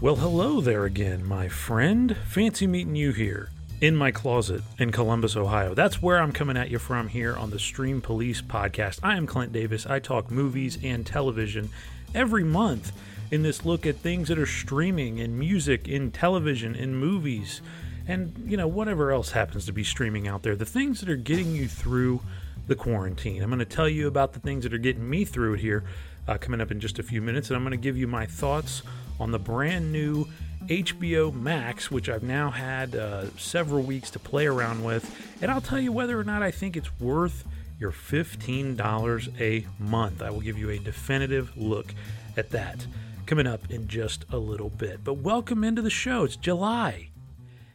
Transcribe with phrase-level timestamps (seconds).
[0.00, 2.16] Well, hello there again, my friend.
[2.28, 5.74] Fancy meeting you here in my closet in Columbus, Ohio.
[5.74, 9.00] That's where I'm coming at you from here on the Stream Police podcast.
[9.02, 9.86] I am Clint Davis.
[9.86, 11.70] I talk movies and television
[12.14, 12.92] every month
[13.32, 17.60] in this look at things that are streaming in music, in television, in movies,
[18.06, 20.54] and you know, whatever else happens to be streaming out there.
[20.54, 22.20] The things that are getting you through
[22.68, 23.42] the quarantine.
[23.42, 25.82] I'm going to tell you about the things that are getting me through it here
[26.28, 28.26] uh, coming up in just a few minutes, and I'm going to give you my
[28.26, 28.82] thoughts
[29.20, 30.26] on the brand new
[30.66, 35.60] HBO Max, which I've now had uh, several weeks to play around with, and I'll
[35.60, 37.44] tell you whether or not I think it's worth
[37.78, 40.20] your $15 a month.
[40.20, 41.94] I will give you a definitive look
[42.36, 42.86] at that
[43.24, 45.04] coming up in just a little bit.
[45.04, 46.24] But welcome into the show.
[46.24, 47.10] It's July,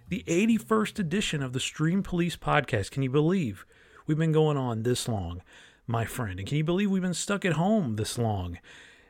[0.09, 2.91] the 81st edition of the Stream Police podcast.
[2.91, 3.65] Can you believe
[4.05, 5.41] we've been going on this long,
[5.87, 6.39] my friend?
[6.39, 8.57] And can you believe we've been stuck at home this long?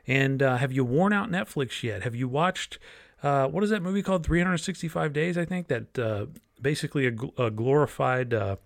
[0.06, 2.02] And uh, have you worn out Netflix yet?
[2.02, 2.78] Have you watched
[3.24, 4.24] uh, what is that movie called?
[4.24, 5.68] 365 Days, I think.
[5.68, 6.26] That uh,
[6.60, 8.56] basically a, a glorified uh,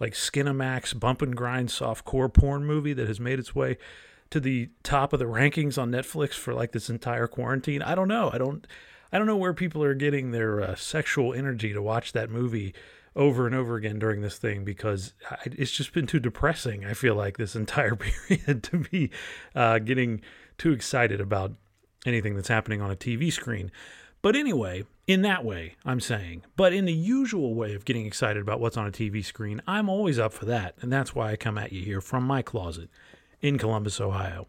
[0.00, 3.76] like Skinamax bump and grind soft core porn movie that has made its way
[4.30, 7.82] to the top of the rankings on Netflix for like this entire quarantine.
[7.82, 8.30] I don't know.
[8.32, 8.66] I don't.
[9.10, 12.74] I don't know where people are getting their uh, sexual energy to watch that movie
[13.16, 16.84] over and over again during this thing because it's just been too depressing.
[16.84, 17.96] I feel like this entire
[18.28, 19.10] period to be
[19.54, 20.20] uh, getting
[20.58, 21.52] too excited about
[22.04, 23.70] anything that's happening on a TV screen.
[24.20, 26.42] But anyway, in that way, I'm saying.
[26.56, 29.88] But in the usual way of getting excited about what's on a TV screen, I'm
[29.88, 30.74] always up for that.
[30.80, 32.90] And that's why I come at you here from my closet
[33.40, 34.46] in Columbus, Ohio.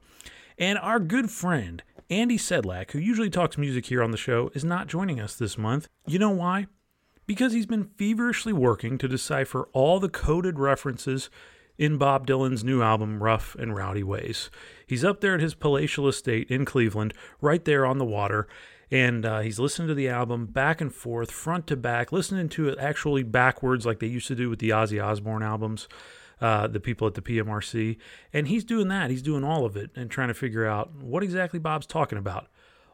[0.57, 4.65] And our good friend, Andy Sedlak, who usually talks music here on the show, is
[4.65, 5.87] not joining us this month.
[6.07, 6.67] You know why?
[7.27, 11.29] Because he's been feverishly working to decipher all the coded references
[11.79, 14.51] in Bob Dylan's new album, Rough and Rowdy Ways.
[14.85, 18.47] He's up there at his palatial estate in Cleveland, right there on the water,
[18.91, 22.67] and uh, he's listening to the album back and forth, front to back, listening to
[22.67, 25.87] it actually backwards like they used to do with the Ozzy Osbourne albums.
[26.41, 27.97] Uh, the people at the PMRC,
[28.31, 29.09] and he's doing that.
[29.09, 32.47] He's doing all of it and trying to figure out what exactly Bob's talking about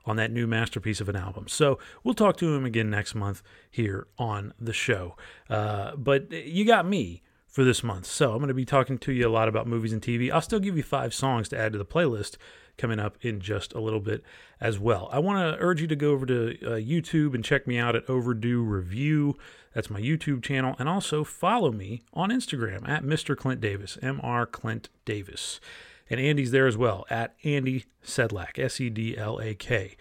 [0.03, 1.47] on that new masterpiece of an album.
[1.47, 5.15] So we'll talk to him again next month here on the show.
[5.47, 7.21] Uh, but you got me
[7.55, 8.05] for this month.
[8.05, 10.29] So I'm going to be talking to you a lot about movies and TV.
[10.29, 12.35] I'll still give you five songs to add to the playlist
[12.77, 14.25] coming up in just a little bit
[14.59, 15.07] as well.
[15.09, 17.95] I want to urge you to go over to uh, YouTube and check me out
[17.95, 19.37] at Overdue Review.
[19.73, 20.75] That's my YouTube channel.
[20.79, 23.37] And also follow me on Instagram at Mr.
[23.37, 24.51] Clint Davis, Mr.
[24.51, 25.61] Clint Davis.
[26.09, 29.95] And Andy's there as well at Andy Sedlak, S E D L A K.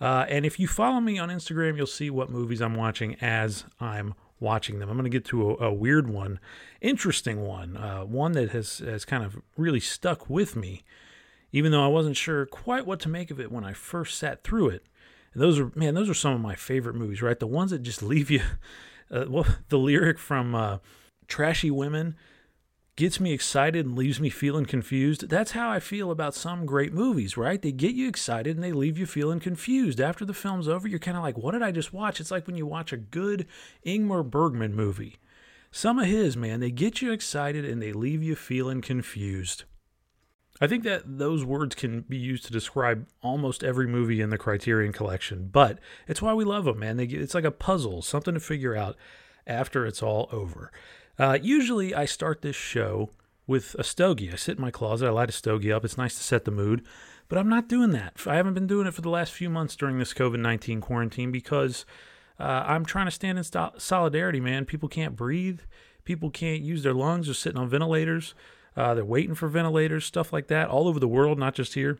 [0.00, 3.64] Uh, and if you follow me on Instagram, you'll see what movies I'm watching as
[3.80, 4.90] I'm watching them.
[4.90, 6.38] I'm going to get to a, a weird one,
[6.82, 10.82] interesting one, uh, one that has, has kind of really stuck with me,
[11.52, 14.42] even though I wasn't sure quite what to make of it when I first sat
[14.42, 14.84] through it.
[15.32, 17.38] And those are, man, those are some of my favorite movies, right?
[17.38, 18.42] The ones that just leave you,
[19.10, 20.78] uh, well, the lyric from uh,
[21.28, 22.16] Trashy Women
[22.96, 25.28] gets me excited and leaves me feeling confused.
[25.28, 27.60] That's how I feel about some great movies, right?
[27.60, 30.00] They get you excited and they leave you feeling confused.
[30.00, 32.20] After the film's over, you're kind of like, what did I just watch?
[32.20, 33.46] It's like when you watch a good
[33.86, 35.16] Ingmar Bergman movie.
[35.70, 39.64] Some of his, man, they get you excited and they leave you feeling confused.
[40.60, 44.38] I think that those words can be used to describe almost every movie in the
[44.38, 46.98] Criterion collection, but it's why we love them, man.
[46.98, 48.96] They get, it's like a puzzle, something to figure out
[49.46, 50.70] after it's all over.
[51.18, 53.10] Uh, usually, I start this show
[53.46, 54.32] with a stogie.
[54.32, 55.84] I sit in my closet, I light a stogie up.
[55.84, 56.84] It's nice to set the mood.
[57.28, 58.14] But I'm not doing that.
[58.26, 61.32] I haven't been doing it for the last few months during this COVID 19 quarantine
[61.32, 61.86] because
[62.38, 64.64] uh, I'm trying to stand in st- solidarity, man.
[64.64, 65.60] People can't breathe,
[66.04, 68.34] people can't use their lungs, they're sitting on ventilators.
[68.74, 71.98] Uh, they're waiting for ventilators, stuff like that, all over the world, not just here.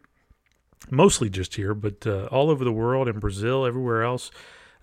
[0.91, 4.31] Mostly just here, but uh, all over the world, in Brazil, everywhere else,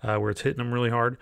[0.02, 1.18] uh, where it's hitting them really hard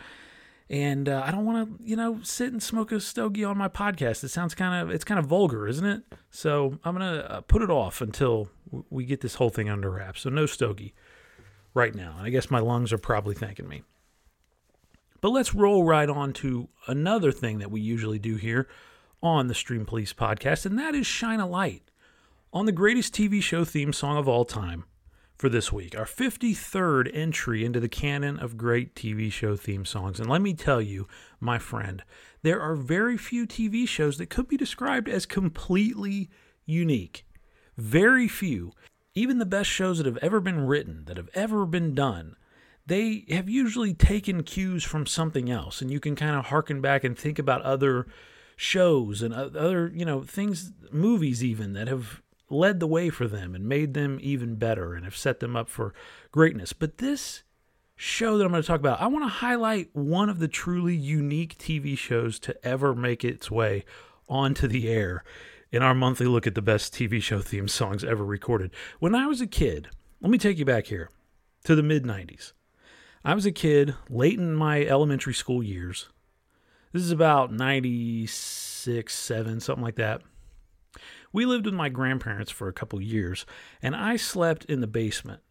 [0.71, 3.69] and uh, I don't want to, you know, sit and smoke a stogie on my
[3.69, 4.23] podcast.
[4.23, 6.03] It sounds kind of, it's kind of vulgar, isn't it?
[6.31, 8.51] So I'm gonna uh, put it off until
[8.91, 10.23] we get this whole thing under wraps.
[10.23, 10.95] So no stogie
[11.75, 12.17] right now.
[12.21, 13.83] I guess my lungs are probably thanking me.
[15.21, 18.69] But let's roll right on to another thing that we usually do here
[19.23, 21.83] on the Stream Police podcast, and that is shine a light
[22.53, 24.85] on the greatest TV show theme song of all time,
[25.39, 30.19] for this week, our 53rd entry into the canon of great TV show theme songs.
[30.19, 31.07] And let me tell you,
[31.39, 32.03] my friend,
[32.43, 36.29] there are very few TV shows that could be described as completely
[36.67, 37.25] unique.
[37.77, 38.73] Very few.
[39.15, 42.35] Even the best shows that have ever been written, that have ever been done,
[42.87, 45.81] they have usually taken cues from something else.
[45.81, 48.09] And you can kind of harken back and think about other
[48.57, 53.55] shows and other, you know, things, movies even that have led the way for them
[53.55, 55.95] and made them even better and have set them up for
[56.33, 56.73] greatness.
[56.73, 57.43] But this
[57.97, 60.97] show that I'm going to talk about, I want to highlight one of the truly
[60.97, 63.85] unique TV shows to ever make its way
[64.29, 65.25] onto the air
[65.71, 68.71] in our monthly look at the best TV show theme songs ever recorded.
[69.01, 69.89] When I was a kid,
[70.21, 71.11] let me take you back here
[71.65, 72.53] to the mid 90s.
[73.25, 76.09] I was a kid late in my elementary school years.
[76.93, 80.23] This is about 96, 7, something like that.
[81.33, 83.45] We lived with my grandparents for a couple years,
[83.83, 85.43] and I slept in the basement.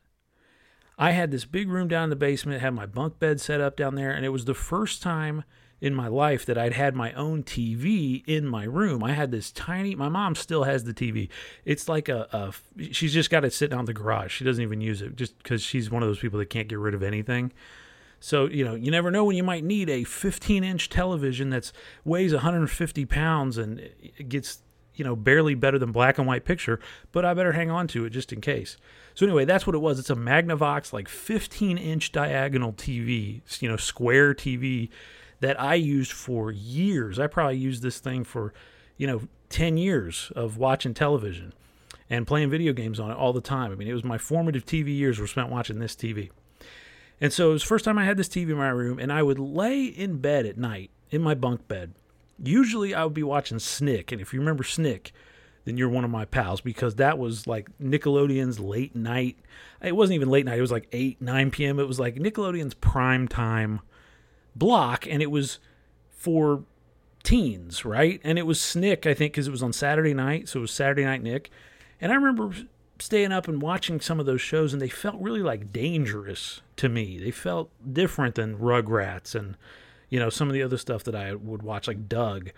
[0.98, 3.78] I had this big room down in the basement, had my bunk bed set up
[3.78, 5.44] down there, and it was the first time
[5.80, 9.04] in my life that I'd had my own TV in my room.
[9.04, 9.96] I had this tiny.
[9.96, 11.30] My mom still has the TV.
[11.66, 12.28] It's like a.
[12.32, 14.32] a she's just got it sitting out in the garage.
[14.32, 16.80] She doesn't even use it just because she's one of those people that can't get
[16.80, 17.52] rid of anything.
[18.20, 21.72] So you know, you never know when you might need a 15-inch television that's
[22.04, 24.64] weighs 150 pounds and it gets
[24.98, 26.80] you know, barely better than black and white picture,
[27.12, 28.78] but I better hang on to it just in case.
[29.16, 30.00] So anyway, that's what it was.
[30.00, 34.90] It's a Magnavox like 15 inch diagonal TV, you know, square TV
[35.40, 37.20] that I used for years.
[37.20, 38.54] I probably used this thing for,
[38.98, 41.54] you know, 10 years of watching television
[42.10, 43.72] and playing video games on it all the time.
[43.72, 46.32] I mean, it was my formative TV years were spent watching this TV.
[47.20, 49.12] And so it was the first time I had this TV in my room, and
[49.12, 51.94] I would lay in bed at night in my bunk bed
[52.44, 55.12] Usually I would be watching Snick, and if you remember Snick,
[55.66, 59.38] then you're one of my pals because that was like Nickelodeon's late night.
[59.82, 61.80] It wasn't even late night; it was like eight, nine p.m.
[61.80, 63.82] It was like Nickelodeon's prime time
[64.56, 65.60] block, and it was
[66.10, 66.64] for
[67.24, 68.22] teens, right?
[68.24, 70.72] And it was Snick, I think, because it was on Saturday night, so it was
[70.72, 71.50] Saturday Night Nick.
[72.00, 72.56] And I remember
[73.00, 76.90] staying up and watching some of those shows, and they felt really like dangerous to
[76.90, 77.18] me.
[77.18, 79.58] They felt different than Rugrats and
[80.10, 82.52] you know, some of the other stuff that I would watch, like Doug.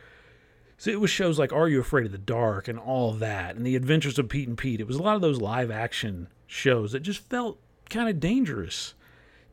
[0.78, 3.66] So it was shows like Are You Afraid of the Dark and all that, and
[3.66, 4.80] The Adventures of Pete and Pete.
[4.80, 7.60] It was a lot of those live action shows that just felt
[7.90, 8.94] kind of dangerous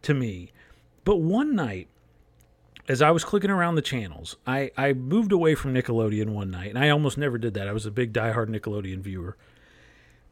[0.02, 0.52] to me.
[1.04, 1.88] But one night,
[2.88, 6.70] as I was clicking around the channels, I, I moved away from Nickelodeon one night,
[6.70, 7.66] and I almost never did that.
[7.66, 9.36] I was a big diehard Nickelodeon viewer.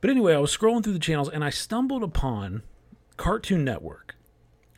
[0.05, 2.63] But anyway, I was scrolling through the channels and I stumbled upon
[3.17, 4.17] Cartoon Network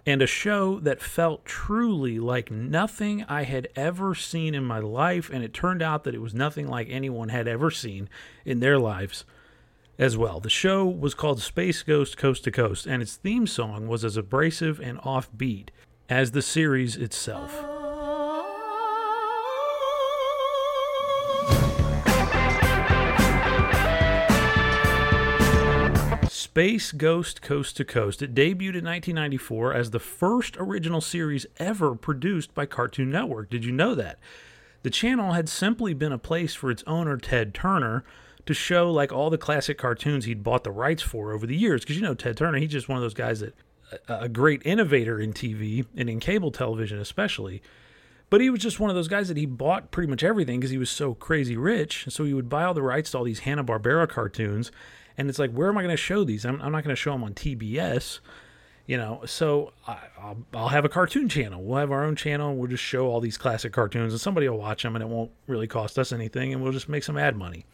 [0.06, 5.28] and a show that felt truly like nothing I had ever seen in my life.
[5.30, 8.08] And it turned out that it was nothing like anyone had ever seen
[8.44, 9.24] in their lives
[9.98, 10.38] as well.
[10.38, 14.16] The show was called Space Ghost Coast to Coast, and its theme song was as
[14.16, 15.70] abrasive and offbeat
[16.08, 17.75] as the series itself.
[26.56, 28.22] Space Ghost Coast to Coast.
[28.22, 33.50] It debuted in 1994 as the first original series ever produced by Cartoon Network.
[33.50, 34.18] Did you know that?
[34.82, 38.04] The channel had simply been a place for its owner, Ted Turner,
[38.46, 41.82] to show like all the classic cartoons he'd bought the rights for over the years.
[41.82, 43.52] Because you know, Ted Turner, he's just one of those guys that
[44.08, 47.60] a great innovator in TV and in cable television, especially.
[48.30, 50.70] But he was just one of those guys that he bought pretty much everything because
[50.70, 52.06] he was so crazy rich.
[52.08, 54.72] So he would buy all the rights to all these Hanna Barbera cartoons
[55.18, 56.44] and it's like, where am I going to show these?
[56.44, 58.20] I'm, I'm not going to show them on TBS,
[58.86, 59.22] you know.
[59.26, 61.62] So I, will I'll have a cartoon channel.
[61.62, 62.54] We'll have our own channel.
[62.54, 65.30] We'll just show all these classic cartoons, and somebody will watch them, and it won't
[65.46, 67.66] really cost us anything, and we'll just make some ad money.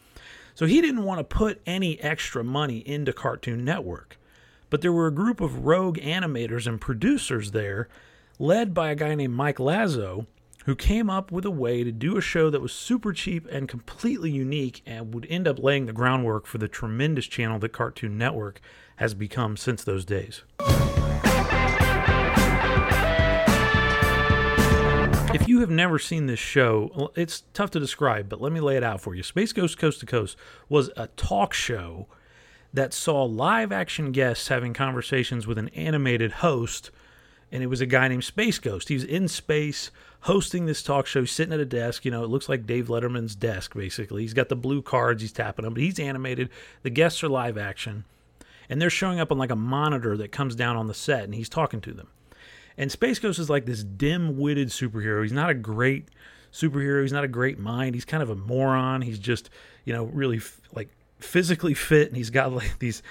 [0.55, 4.17] So he didn't want to put any extra money into Cartoon Network.
[4.69, 7.87] But there were a group of rogue animators and producers there,
[8.39, 10.25] led by a guy named Mike Lazzo,
[10.65, 13.67] who came up with a way to do a show that was super cheap and
[13.67, 18.17] completely unique and would end up laying the groundwork for the tremendous channel that Cartoon
[18.17, 18.61] Network
[18.97, 20.43] has become since those days.
[25.33, 28.77] If you have never seen this show, it's tough to describe, but let me lay
[28.77, 29.23] it out for you.
[29.23, 30.37] Space Ghost Coast to Coast
[30.69, 32.07] was a talk show
[32.71, 36.91] that saw live action guests having conversations with an animated host,
[37.51, 38.89] and it was a guy named Space Ghost.
[38.89, 39.89] He was in space
[40.23, 42.05] hosting this talk show, sitting at a desk.
[42.05, 44.21] You know, it looks like Dave Letterman's desk, basically.
[44.21, 46.49] He's got the blue cards, he's tapping them, but he's animated.
[46.81, 48.05] The guests are live action,
[48.69, 51.35] and they're showing up on like a monitor that comes down on the set, and
[51.35, 52.07] he's talking to them.
[52.77, 55.21] And Space Ghost is like this dim-witted superhero.
[55.21, 56.07] He's not a great
[56.51, 57.01] superhero.
[57.01, 57.93] He's not a great mind.
[57.93, 59.01] He's kind of a moron.
[59.01, 59.49] He's just,
[59.85, 60.89] you know, really f- like
[61.19, 63.03] physically fit, and he's got like these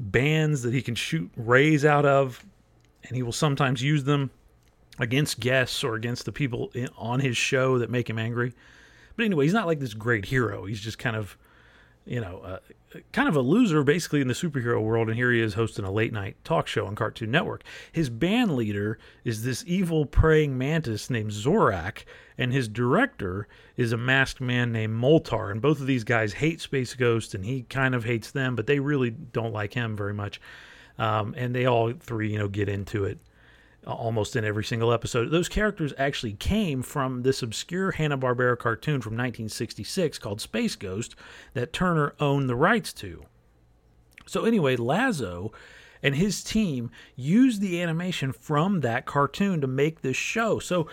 [0.00, 2.44] bands that he can shoot rays out of,
[3.04, 4.30] and he will sometimes use them
[4.98, 8.52] against guests or against the people in, on his show that make him angry.
[9.16, 10.66] But anyway, he's not like this great hero.
[10.66, 11.36] He's just kind of,
[12.04, 12.58] you know, uh,
[13.12, 15.90] kind of a loser basically in the superhero world, and here he is hosting a
[15.90, 17.62] late night talk show on Cartoon Network.
[17.92, 22.04] His band leader is this evil praying mantis named Zorak,
[22.38, 25.50] and his director is a masked man named Moltar.
[25.50, 28.66] And both of these guys hate Space Ghost, and he kind of hates them, but
[28.66, 30.40] they really don't like him very much.
[30.98, 33.18] Um, and they all three, you know, get into it
[33.86, 35.30] almost in every single episode.
[35.30, 41.14] Those characters actually came from this obscure Hanna-Barbera cartoon from 1966 called Space Ghost
[41.54, 43.24] that Turner owned the rights to.
[44.26, 45.52] So anyway, Lazzo
[46.02, 50.58] and his team used the animation from that cartoon to make this show.
[50.58, 50.88] So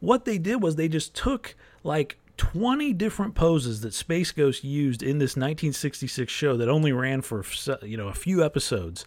[0.00, 5.02] what they did was they just took like 20 different poses that Space Ghost used
[5.02, 7.44] in this 1966 show that only ran for
[7.82, 9.04] you know a few episodes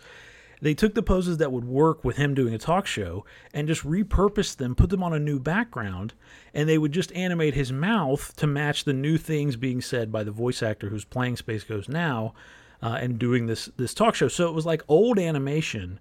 [0.65, 3.83] they took the poses that would work with him doing a talk show and just
[3.83, 6.15] repurposed them, put them on a new background,
[6.55, 10.23] and they would just animate his mouth to match the new things being said by
[10.23, 12.33] the voice actor who's playing Space Ghost now
[12.81, 14.27] uh, and doing this this talk show.
[14.27, 15.99] So it was like old animation,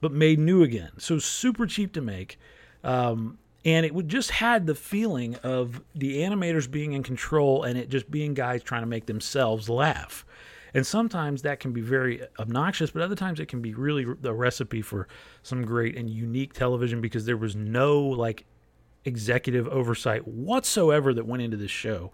[0.00, 0.92] but made new again.
[0.96, 2.40] So super cheap to make.
[2.82, 3.36] Um,
[3.66, 7.90] and it would just had the feeling of the animators being in control and it
[7.90, 10.24] just being guys trying to make themselves laugh.
[10.74, 14.32] And sometimes that can be very obnoxious, but other times it can be really the
[14.32, 15.08] recipe for
[15.42, 18.44] some great and unique television because there was no like
[19.04, 22.12] executive oversight whatsoever that went into this show.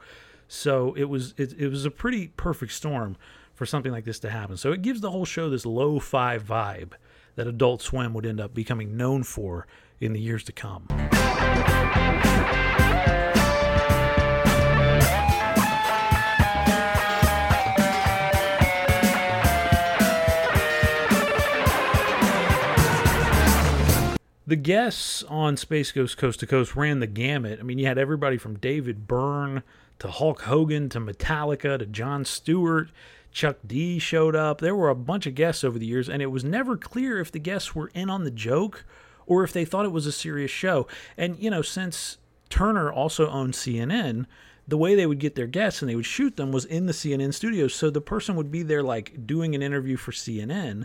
[0.48, 3.16] So it was it, it was a pretty perfect storm
[3.54, 4.56] for something like this to happen.
[4.56, 6.92] So it gives the whole show this lo-fi vibe
[7.36, 9.66] that Adult Swim would end up becoming known for
[10.00, 10.86] in the years to come.
[24.46, 27.60] The guests on Space Ghost Coast to Coast ran the gamut.
[27.60, 29.62] I mean, you had everybody from David Byrne
[30.00, 32.90] to Hulk Hogan to Metallica to Jon Stewart.
[33.32, 34.60] Chuck D showed up.
[34.60, 37.32] There were a bunch of guests over the years, and it was never clear if
[37.32, 38.84] the guests were in on the joke
[39.26, 40.86] or if they thought it was a serious show.
[41.16, 42.18] And, you know, since
[42.50, 44.26] Turner also owned CNN,
[44.68, 46.92] the way they would get their guests and they would shoot them was in the
[46.92, 47.74] CNN studios.
[47.74, 50.84] So the person would be there, like, doing an interview for CNN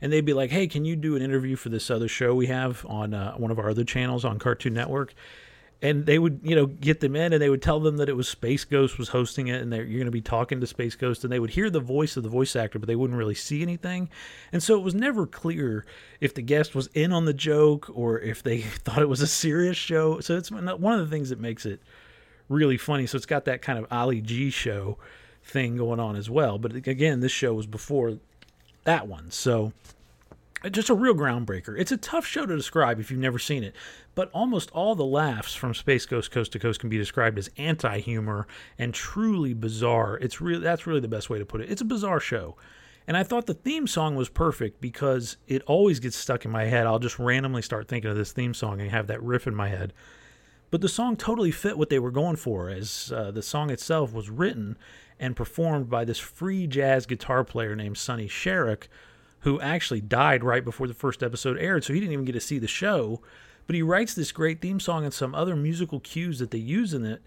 [0.00, 2.46] and they'd be like, "Hey, can you do an interview for this other show we
[2.46, 5.14] have on uh, one of our other channels on Cartoon Network?"
[5.80, 8.16] And they would, you know, get them in, and they would tell them that it
[8.16, 11.22] was Space Ghost was hosting it, and you're going to be talking to Space Ghost,
[11.22, 13.62] and they would hear the voice of the voice actor, but they wouldn't really see
[13.62, 14.08] anything,
[14.52, 15.86] and so it was never clear
[16.20, 19.26] if the guest was in on the joke or if they thought it was a
[19.26, 20.18] serious show.
[20.18, 21.80] So it's one of the things that makes it
[22.48, 23.06] really funny.
[23.06, 24.98] So it's got that kind of Ali G show
[25.42, 26.58] thing going on as well.
[26.58, 28.18] But again, this show was before
[28.88, 29.30] that one.
[29.30, 29.74] So
[30.70, 31.78] just a real groundbreaker.
[31.78, 33.76] It's a tough show to describe if you've never seen it,
[34.14, 37.50] but almost all the laughs from Space Ghost Coast to Coast can be described as
[37.58, 38.46] anti-humor
[38.78, 40.16] and truly bizarre.
[40.16, 41.70] It's really that's really the best way to put it.
[41.70, 42.56] It's a bizarre show.
[43.06, 46.64] And I thought the theme song was perfect because it always gets stuck in my
[46.64, 46.86] head.
[46.86, 49.68] I'll just randomly start thinking of this theme song and have that riff in my
[49.68, 49.92] head.
[50.70, 54.14] But the song totally fit what they were going for, as uh, the song itself
[54.14, 54.76] was written
[55.20, 58.88] and performed by this free jazz guitar player named Sonny Sharrock,
[59.40, 62.40] who actually died right before the first episode aired, so he didn't even get to
[62.40, 63.20] see the show.
[63.66, 66.94] But he writes this great theme song and some other musical cues that they use
[66.94, 67.22] in it.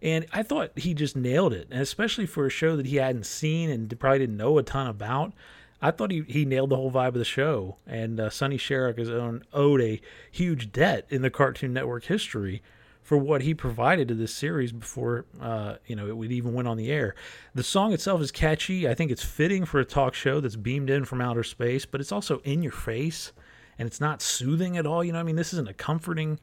[0.00, 3.26] And I thought he just nailed it, and especially for a show that he hadn't
[3.26, 5.32] seen and probably didn't know a ton about.
[5.80, 7.76] I thought he, he nailed the whole vibe of the show.
[7.86, 9.10] And uh, Sonny Sharrock has
[9.52, 12.62] owed a huge debt in the Cartoon Network history
[13.02, 16.68] for what he provided to this series before uh, you know it would even went
[16.68, 17.14] on the air.
[17.54, 18.88] The song itself is catchy.
[18.88, 22.00] I think it's fitting for a talk show that's beamed in from outer space, but
[22.00, 23.32] it's also in your face
[23.78, 25.02] and it's not soothing at all.
[25.02, 26.38] You know, I mean, this isn't a comforting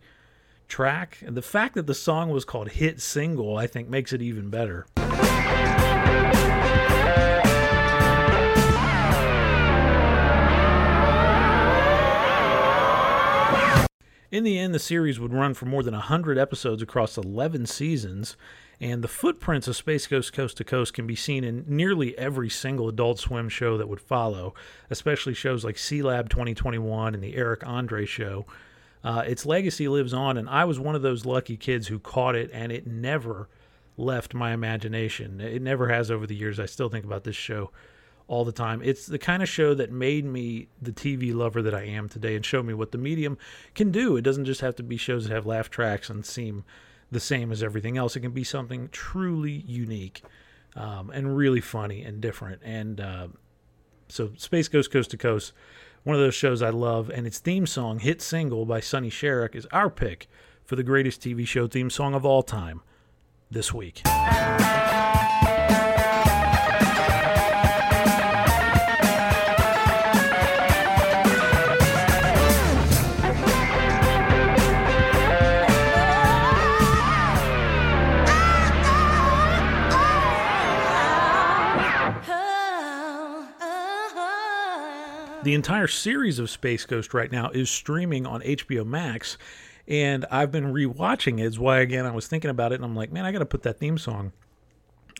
[0.68, 1.18] track.
[1.25, 4.50] And the fact that the song was called Hit Single, I think, makes it even
[4.50, 4.86] better.
[14.31, 18.38] In the end, the series would run for more than 100 episodes across 11 seasons,
[18.79, 22.50] and the footprints of Space Ghost Coast to Coast can be seen in nearly every
[22.50, 24.53] single Adult Swim show that would follow,
[24.91, 28.45] especially shows like Sealab 2021 and The Eric Andre Show.
[29.03, 32.36] Uh, its legacy lives on, and I was one of those lucky kids who caught
[32.36, 33.50] it, and it never
[33.98, 35.41] left my imagination.
[35.41, 36.59] It never has over the years.
[36.59, 37.71] I still think about this show
[38.29, 38.81] all the time.
[38.83, 42.36] It's the kind of show that made me the TV lover that I am today
[42.36, 43.38] and showed me what the medium
[43.74, 44.15] can do.
[44.15, 46.63] It doesn't just have to be shows that have laugh tracks and seem
[47.12, 48.15] the same as everything else.
[48.15, 50.21] It can be something truly unique
[50.75, 52.62] um, and really funny and different.
[52.63, 53.27] And uh,
[54.07, 55.51] so, Space Ghost Coast to Coast,
[56.03, 59.55] one of those shows I love, and its theme song, hit single by Sonny Sharrock,
[59.55, 60.27] is our pick
[60.63, 62.81] for the greatest TV show theme song of all time
[63.50, 64.03] this week.
[85.41, 89.38] The entire series of Space Ghost right now is streaming on HBO Max,
[89.88, 91.46] and I've been rewatching it.
[91.46, 93.46] It's why again I was thinking about it, and I'm like, man, I got to
[93.46, 94.34] put that theme song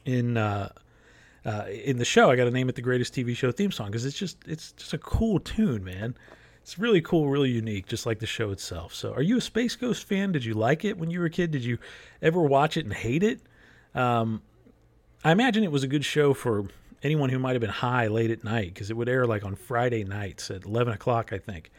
[0.04, 0.74] in uh,
[1.46, 2.30] uh, in the show.
[2.30, 4.74] I got to name it the greatest TV show theme song because it's just it's
[4.74, 6.16] just a cool tune, man.
[6.64, 8.94] It's really cool, really unique, just like the show itself.
[8.94, 10.34] So, are you a Space Ghost fan?
[10.34, 11.52] Did you like it when you were a kid?
[11.52, 11.78] Did you
[12.22, 13.40] ever watch it and hate it?
[13.96, 14.42] Um,
[15.24, 16.66] I imagine it was a good show for
[17.04, 19.56] anyone who might have been high late at night because it would air like on
[19.56, 21.72] Friday nights at 11 o'clock, I think.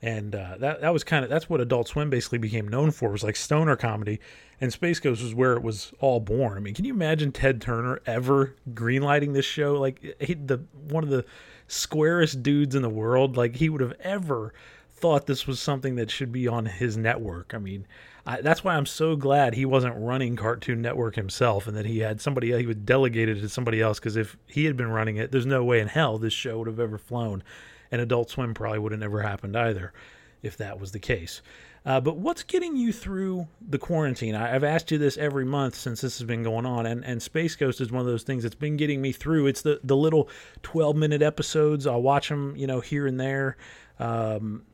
[0.00, 3.10] And uh, that that was kind of that's what Adult Swim basically became known for
[3.10, 4.20] was like stoner comedy,
[4.60, 6.56] and Space Ghost was where it was all born.
[6.56, 9.74] I mean, can you imagine Ted Turner ever greenlighting this show?
[9.74, 10.58] Like he, the
[10.88, 11.24] one of the
[11.66, 14.54] squarest dudes in the world, like he would have ever
[14.88, 17.52] thought this was something that should be on his network.
[17.52, 17.84] I mean,
[18.28, 22.00] I, that's why I'm so glad he wasn't running Cartoon Network himself, and that he
[22.00, 23.98] had somebody he would delegate it to somebody else.
[23.98, 26.66] Because if he had been running it, there's no way in hell this show would
[26.66, 27.42] have ever flown,
[27.90, 29.94] and Adult Swim probably would have never happened either,
[30.42, 31.40] if that was the case.
[31.86, 34.34] Uh, but what's getting you through the quarantine?
[34.34, 37.22] I, have asked you this every month since this has been going on, and, and
[37.22, 39.46] Space Ghost is one of those things that's been getting me through.
[39.46, 40.28] It's the the little
[40.64, 41.86] 12 minute episodes.
[41.86, 43.56] I'll watch them, you know, here and there.
[43.98, 44.64] Um,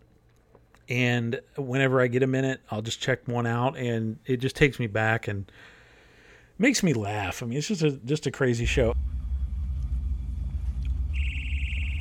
[0.89, 4.79] and whenever I get a minute, I'll just check one out, and it just takes
[4.79, 5.51] me back and
[6.59, 7.43] makes me laugh.
[7.43, 8.95] I mean, it's just a just a crazy show.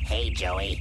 [0.06, 0.80] Hey, Joey.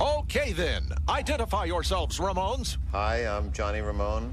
[0.00, 0.84] Okay, then.
[1.10, 2.78] Identify yourselves, Ramones.
[2.90, 4.32] Hi, I'm Johnny Ramone.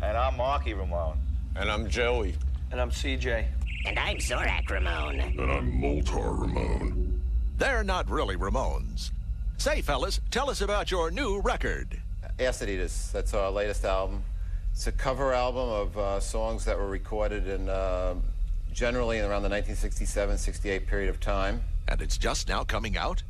[0.00, 1.18] And I'm Marky Ramone.
[1.56, 2.34] And I'm Joey.
[2.70, 3.46] And I'm CJ.
[3.84, 5.18] And I'm Zorak Ramone.
[5.18, 7.20] And I'm Moltar Ramone.
[7.58, 9.10] They're not really Ramones.
[9.62, 12.02] Say, fellas, tell us about your new record.
[12.40, 13.10] Acid Eaters.
[13.12, 14.24] That's our latest album.
[14.72, 18.16] It's a cover album of uh, songs that were recorded in uh,
[18.72, 21.62] generally in around the 1967-68 period of time.
[21.86, 23.22] And it's just now coming out?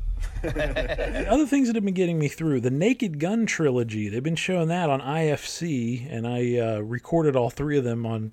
[0.42, 4.08] Other things that have been getting me through the Naked Gun trilogy.
[4.08, 8.32] They've been showing that on IFC, and I uh, recorded all three of them on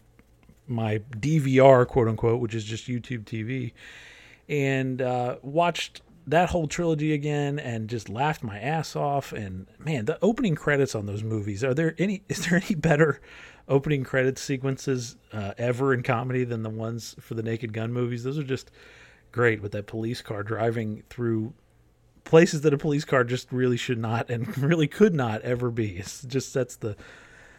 [0.68, 3.74] my DVR, quote unquote, which is just YouTube TV,
[4.50, 9.32] and uh, watched that whole trilogy again and just laughed my ass off.
[9.32, 12.24] And man, the opening credits on those movies are there any?
[12.30, 13.22] Is there any better
[13.68, 18.24] opening credit sequences uh, ever in comedy than the ones for the Naked Gun movies?
[18.24, 18.72] Those are just
[19.32, 21.54] great with that police car driving through
[22.24, 25.98] places that a police car just really should not and really could not ever be.
[25.98, 26.98] It just sets the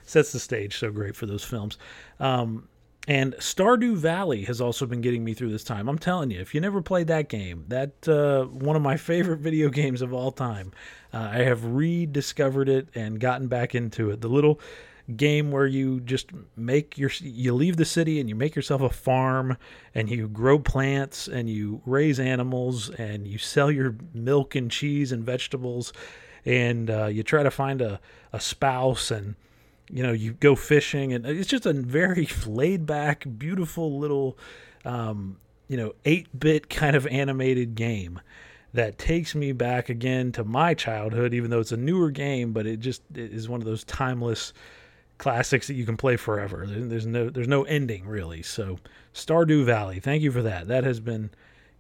[0.04, 1.78] sets the stage so great for those films.
[2.20, 2.68] Um,
[3.09, 5.88] and Stardew Valley has also been getting me through this time.
[5.88, 9.38] I'm telling you, if you never played that game, that uh, one of my favorite
[9.38, 10.73] video games of all time.
[11.12, 14.21] Uh, I have rediscovered it and gotten back into it.
[14.21, 14.61] The little
[15.16, 18.90] game where you just make your you leave the city and you make yourself a
[18.90, 19.57] farm
[19.94, 25.11] and you grow plants and you raise animals and you sell your milk and cheese
[25.11, 25.94] and vegetables
[26.44, 27.99] and uh, you try to find a,
[28.35, 29.35] a spouse and
[29.90, 34.38] you know, you go fishing, and it's just a very laid back, beautiful little,
[34.85, 38.20] um, you know, 8 bit kind of animated game
[38.74, 42.66] that takes me back again to my childhood, even though it's a newer game, but
[42.66, 44.53] it just it is one of those timeless
[45.16, 46.64] classics that you can play forever.
[46.66, 48.42] There's no there's no ending really.
[48.42, 48.79] So
[49.14, 50.68] Stardew Valley, thank you for that.
[50.68, 51.31] That has been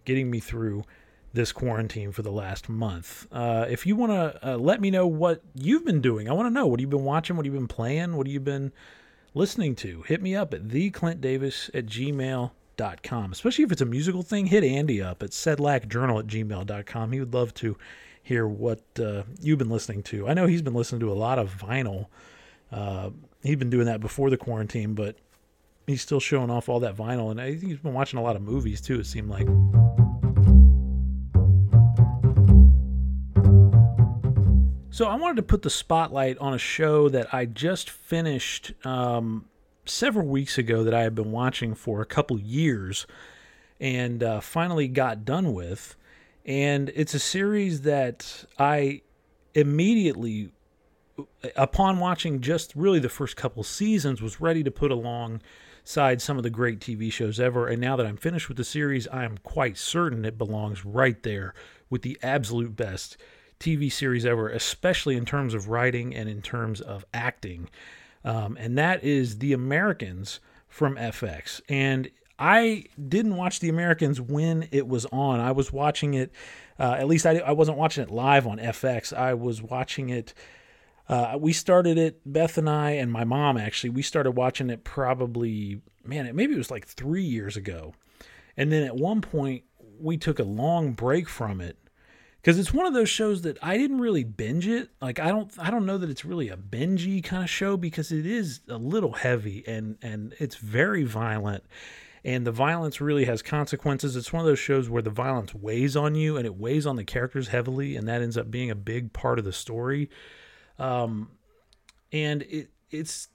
[0.04, 0.84] getting me through
[1.32, 3.26] this quarantine for the last month.
[3.30, 6.46] Uh, if you want to uh, let me know what you've been doing, I want
[6.46, 8.72] to know what you've been watching, what you've been playing, what you've been
[9.34, 10.02] listening to.
[10.02, 13.32] Hit me up at theclintdavis at gmail.com.
[13.32, 17.12] Especially if it's a musical thing, hit Andy up at sedlakjournal at gmail.com.
[17.12, 17.76] He would love to
[18.22, 20.28] hear what uh, you've been listening to.
[20.28, 22.06] I know he's been listening to a lot of vinyl.
[22.70, 23.10] Uh,
[23.42, 25.16] he'd been doing that before the quarantine, but
[25.86, 27.30] he's still showing off all that vinyl.
[27.30, 29.48] And I think he's been watching a lot of movies too, it seemed like.
[34.98, 39.44] So I wanted to put the spotlight on a show that I just finished um,
[39.84, 43.06] several weeks ago that I had been watching for a couple years
[43.78, 45.94] and uh, finally got done with.
[46.44, 49.02] And it's a series that I
[49.54, 50.50] immediately,
[51.54, 56.42] upon watching just really the first couple seasons, was ready to put alongside some of
[56.42, 57.68] the great TV shows ever.
[57.68, 61.22] And now that I'm finished with the series, I am quite certain it belongs right
[61.22, 61.54] there
[61.88, 63.16] with the absolute best
[63.60, 67.68] TV series ever, especially in terms of writing and in terms of acting.
[68.24, 71.60] Um, and that is The Americans from FX.
[71.68, 75.40] And I didn't watch The Americans when it was on.
[75.40, 76.32] I was watching it,
[76.78, 79.16] uh, at least I, I wasn't watching it live on FX.
[79.16, 80.34] I was watching it.
[81.08, 84.84] Uh, we started it, Beth and I, and my mom actually, we started watching it
[84.84, 87.94] probably, man, it, maybe it was like three years ago.
[88.58, 89.64] And then at one point,
[89.98, 91.78] we took a long break from it
[92.40, 94.90] because it's one of those shows that I didn't really binge it.
[95.00, 98.12] Like I don't I don't know that it's really a bingey kind of show because
[98.12, 101.64] it is a little heavy and and it's very violent
[102.24, 104.16] and the violence really has consequences.
[104.16, 106.96] It's one of those shows where the violence weighs on you and it weighs on
[106.96, 110.08] the characters heavily and that ends up being a big part of the story.
[110.78, 111.30] Um
[112.12, 113.28] and it it's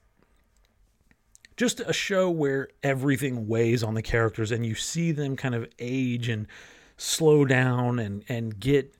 [1.55, 5.67] just a show where everything weighs on the characters and you see them kind of
[5.77, 6.47] age and
[6.97, 8.95] slow down and and get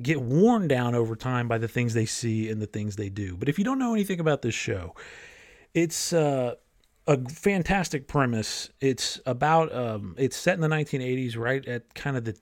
[0.00, 3.36] get worn down over time by the things they see and the things they do.
[3.36, 4.94] But if you don't know anything about this show,
[5.74, 6.54] it's uh,
[7.06, 8.70] a fantastic premise.
[8.80, 12.38] It's about um, it's set in the 1980s, right at kind of the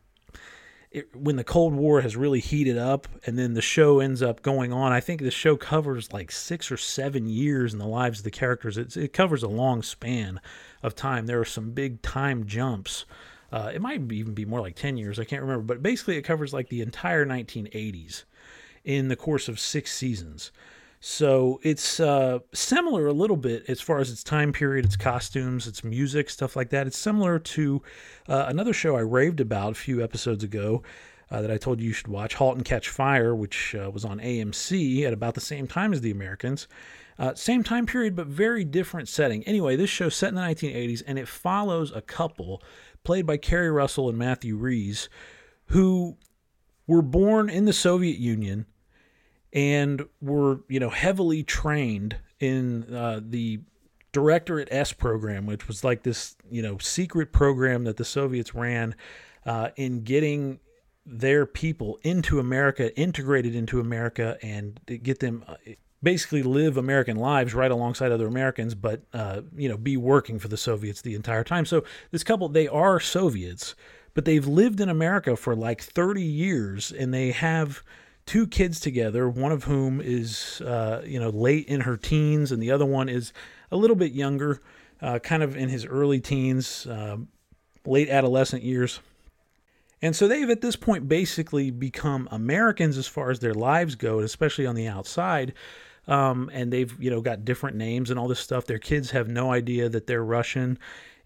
[0.90, 4.42] it, when the Cold War has really heated up, and then the show ends up
[4.42, 4.92] going on.
[4.92, 8.30] I think the show covers like six or seven years in the lives of the
[8.30, 8.76] characters.
[8.76, 10.40] It's, it covers a long span
[10.82, 11.26] of time.
[11.26, 13.06] There are some big time jumps
[13.52, 15.18] uh, it might even be more like 10 years.
[15.18, 15.62] I can't remember.
[15.62, 18.24] But basically, it covers like the entire 1980s
[18.84, 20.52] in the course of six seasons.
[21.00, 25.66] So it's uh, similar a little bit as far as its time period, its costumes,
[25.66, 26.86] its music, stuff like that.
[26.86, 27.82] It's similar to
[28.28, 30.82] uh, another show I raved about a few episodes ago
[31.30, 34.04] uh, that I told you you should watch, *Halt and Catch Fire*, which uh, was
[34.04, 36.66] on AMC at about the same time as *The Americans*.
[37.18, 39.44] Uh, same time period, but very different setting.
[39.44, 42.62] Anyway, this show set in the 1980s, and it follows a couple
[43.04, 45.10] played by Keri Russell and Matthew Rhys,
[45.66, 46.16] who
[46.86, 48.66] were born in the Soviet Union
[49.52, 53.60] and were, you know, heavily trained in uh, the
[54.12, 58.94] Directorate S program, which was like this, you know, secret program that the Soviets ran
[59.46, 60.58] uh, in getting
[61.10, 65.56] their people into America, integrated into America, and get them uh,
[66.02, 70.48] basically live American lives right alongside other Americans, but uh, you know, be working for
[70.48, 71.66] the Soviets the entire time.
[71.66, 73.74] So this couple, they are Soviets,
[74.14, 77.82] but they've lived in America for like 30 years, and they have
[78.24, 79.28] two kids together.
[79.28, 83.08] One of whom is uh, you know late in her teens, and the other one
[83.08, 83.32] is
[83.72, 84.60] a little bit younger,
[85.02, 87.16] uh, kind of in his early teens, uh,
[87.84, 89.00] late adolescent years.
[90.02, 94.20] And so they've at this point basically become Americans as far as their lives go,
[94.20, 95.52] especially on the outside
[96.10, 98.66] um, and they've you know got different names and all this stuff.
[98.66, 100.78] Their kids have no idea that they're Russian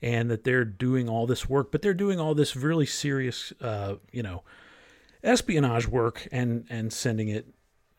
[0.03, 3.95] and that they're doing all this work, but they're doing all this really serious, uh,
[4.13, 4.43] you know,
[5.23, 7.47] espionage work and and sending it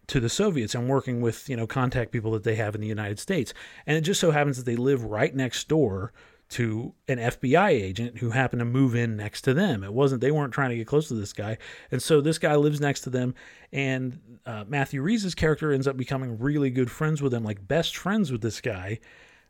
[0.07, 2.87] to the Soviets and working with you know contact people that they have in the
[2.87, 3.53] United States.
[3.87, 6.13] And it just so happens that they live right next door
[6.55, 9.83] to an FBI agent who happened to move in next to them.
[9.83, 11.57] It wasn't they weren't trying to get close to this guy,
[11.91, 13.35] and so this guy lives next to them,
[13.73, 17.97] and uh, Matthew Rhys's character ends up becoming really good friends with him, like best
[17.97, 18.99] friends with this guy.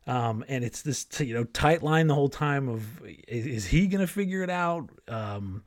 [0.08, 3.86] Um, and it's this you know tight line the whole time of is, is he
[3.86, 4.90] gonna figure it out?
[5.06, 5.62] Um,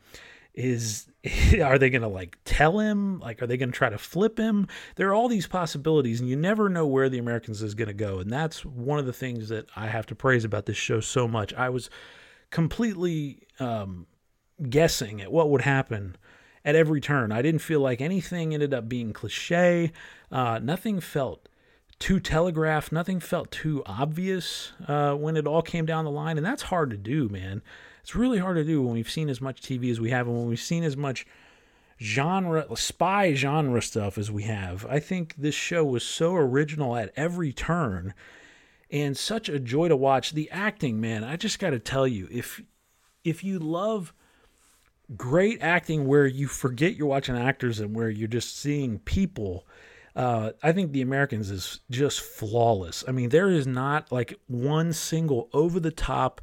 [0.53, 1.07] is
[1.63, 3.19] are they going to like tell him?
[3.19, 4.67] Like are they going to try to flip him?
[4.95, 7.93] There are all these possibilities and you never know where the americans is going to
[7.93, 10.99] go and that's one of the things that i have to praise about this show
[10.99, 11.53] so much.
[11.53, 11.89] I was
[12.51, 14.07] completely um,
[14.69, 16.15] guessing at what would happen
[16.65, 17.31] at every turn.
[17.31, 19.91] I didn't feel like anything ended up being cliche.
[20.31, 21.47] Uh, nothing felt
[21.99, 22.91] too telegraphed.
[22.91, 26.89] Nothing felt too obvious uh, when it all came down the line and that's hard
[26.89, 27.61] to do man
[28.01, 30.37] It's really hard to do when we've seen as much TV as we have and
[30.37, 31.25] when we've seen as much
[32.01, 34.85] genre, spy genre stuff as we have.
[34.85, 38.13] I think this show was so original at every turn
[38.91, 40.31] and such a joy to watch.
[40.31, 42.61] The acting, man, I just got to tell you, if
[43.23, 44.13] if you love
[45.15, 49.67] great acting where you forget you're watching actors and where you're just seeing people,
[50.15, 53.03] uh, I think The Americans is just flawless.
[53.07, 56.41] I mean, there is not like one single over the top,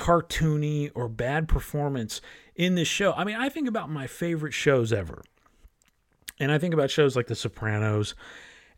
[0.00, 2.20] cartoony, or bad performance
[2.56, 3.12] in this show.
[3.12, 5.22] I mean, I think about my favorite shows ever.
[6.40, 8.14] And I think about shows like The Sopranos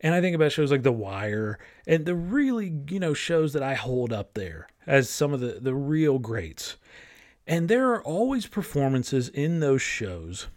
[0.02, 3.62] and I think about shows like The Wire and the really, you know, shows that
[3.62, 6.76] I hold up there as some of the, the real greats.
[7.46, 10.48] And there are always performances in those shows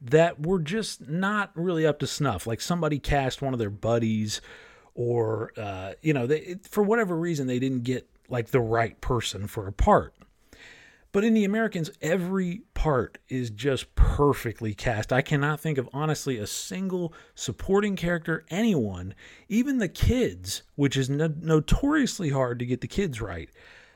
[0.00, 2.46] that were just not really up to snuff.
[2.46, 4.40] Like somebody cast one of their buddies,
[4.94, 9.46] or, uh, you know, they, for whatever reason, they didn't get like the right person
[9.46, 10.14] for a part.
[11.12, 15.12] But in The Americans, every part is just perfectly cast.
[15.12, 19.14] I cannot think of honestly a single supporting character, anyone,
[19.46, 23.50] even the kids, which is no- notoriously hard to get the kids right.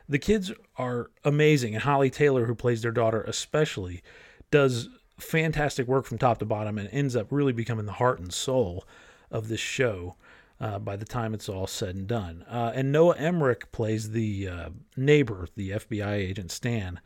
[0.07, 4.03] The kids are amazing, and Holly Taylor, who plays their daughter especially,
[4.51, 8.33] does fantastic work from top to bottom and ends up really becoming the heart and
[8.33, 8.85] soul
[9.31, 10.17] of this show
[10.61, 12.45] uh, by the time it's all said and done.
[12.49, 17.01] Uh, and Noah Emmerich plays the uh, neighbor, the FBI agent Stan,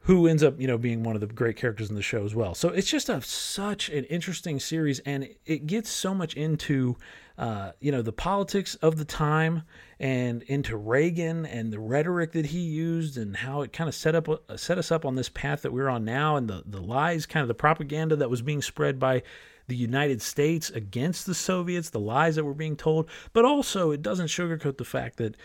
[0.00, 2.34] who ends up, you know, being one of the great characters in the show as
[2.34, 2.54] well.
[2.54, 6.96] So it's just a such an interesting series, and it gets so much into,
[7.36, 9.64] uh, you know, the politics of the time
[9.98, 14.14] and into Reagan and the rhetoric that he used and how it kind of set
[14.14, 16.80] up uh, set us up on this path that we're on now, and the the
[16.80, 19.24] lies, kind of the propaganda that was being spread by
[19.68, 24.02] the United States against the Soviets, the lies that were being told, but also it
[24.02, 25.36] doesn't sugarcoat the fact that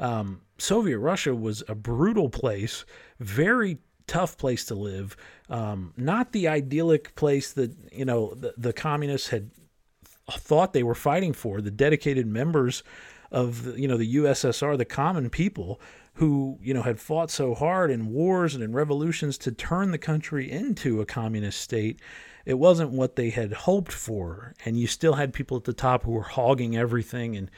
[0.00, 2.84] um, Soviet Russia was a brutal place,
[3.18, 5.16] very tough place to live,
[5.48, 9.50] um, not the idyllic place that you know the, the communists had
[10.30, 11.60] thought they were fighting for.
[11.60, 12.82] The dedicated members
[13.30, 15.80] of you know the USSR, the common people
[16.16, 19.98] who you know had fought so hard in wars and in revolutions to turn the
[19.98, 22.00] country into a communist state
[22.46, 24.54] it wasn't what they had hoped for.
[24.64, 27.36] And you still had people at the top who were hogging everything.
[27.36, 27.50] And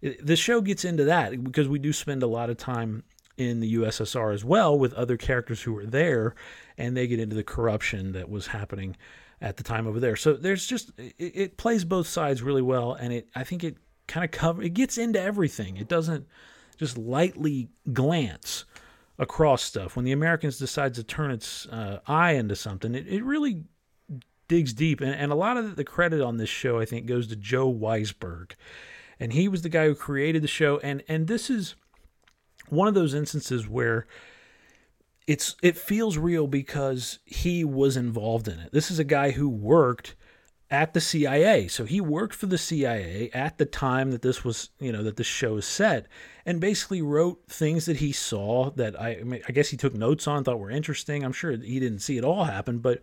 [0.00, 3.04] it, the show gets into that because we do spend a lot of time
[3.36, 6.34] in the USSR as well with other characters who were there
[6.78, 8.96] and they get into the corruption that was happening
[9.40, 10.16] at the time over there.
[10.16, 12.94] So there's just it, it plays both sides really well.
[12.94, 15.76] And it I think it kind of cover it gets into everything.
[15.76, 16.26] It doesn't
[16.76, 18.64] just lightly glance
[19.18, 19.96] across stuff.
[19.96, 23.64] When the Americans decides to turn its uh, eye into something it, it really
[24.48, 27.28] digs deep, and, and a lot of the credit on this show I think goes
[27.28, 28.52] to Joe Weisberg,
[29.18, 31.74] and he was the guy who created the show, and and this is
[32.68, 34.06] one of those instances where
[35.26, 38.72] it's it feels real because he was involved in it.
[38.72, 40.16] This is a guy who worked
[40.72, 41.68] at the CIA.
[41.68, 45.18] So he worked for the CIA at the time that this was, you know, that
[45.18, 46.06] the show is set
[46.46, 49.94] and basically wrote things that he saw that I, I, mean, I guess he took
[49.94, 51.24] notes on, thought were interesting.
[51.24, 53.02] I'm sure he didn't see it all happen, but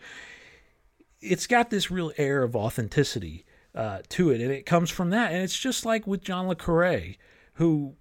[1.21, 5.31] it's got this real air of authenticity uh, to it, and it comes from that.
[5.31, 7.17] And it's just like with John le Carre,
[7.53, 7.93] who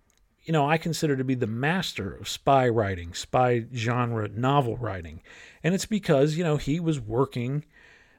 [0.44, 5.20] you know I consider to be the master of spy writing, spy genre novel writing,
[5.62, 7.64] and it's because you know he was working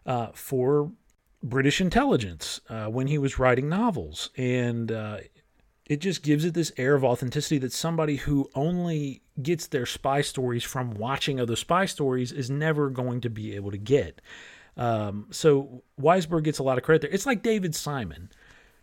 [0.06, 0.92] uh, for
[1.42, 5.18] British intelligence uh, when he was writing novels, and uh,
[5.86, 10.22] it just gives it this air of authenticity that somebody who only gets their spy
[10.22, 14.22] stories from watching other spy stories is never going to be able to get.
[14.78, 17.12] Um, so Weisberg gets a lot of credit there.
[17.12, 18.30] It's like David Simon,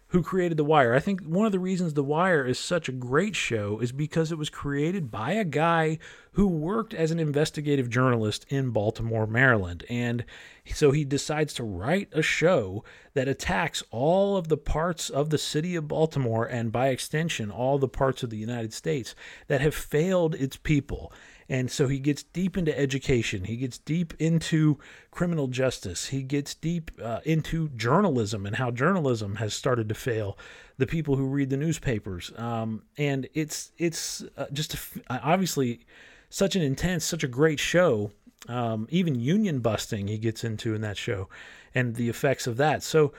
[0.09, 0.95] who created The Wire.
[0.95, 4.31] I think one of the reasons The Wire is such a great show is because
[4.31, 5.99] it was created by a guy
[6.33, 9.85] who worked as an investigative journalist in Baltimore, Maryland.
[9.91, 10.25] And
[10.73, 15.39] so he decides to write a show that attacks all of the parts of the
[15.39, 19.15] city of Baltimore and by extension, all the parts of the United States
[19.49, 21.13] that have failed its people
[21.49, 23.45] and so he gets deep into education.
[23.45, 24.79] He gets deep into
[25.11, 26.07] criminal justice.
[26.07, 30.37] He gets deep uh, into journalism and how journalism has started to fail.
[30.79, 34.79] The people who read the newspapers, um, and it's it's uh, just a,
[35.23, 35.87] obviously
[36.29, 38.13] such an intense, such a great show.
[38.49, 41.29] Um, even union busting he gets into in that show,
[41.75, 42.83] and the effects of that.
[42.83, 43.13] So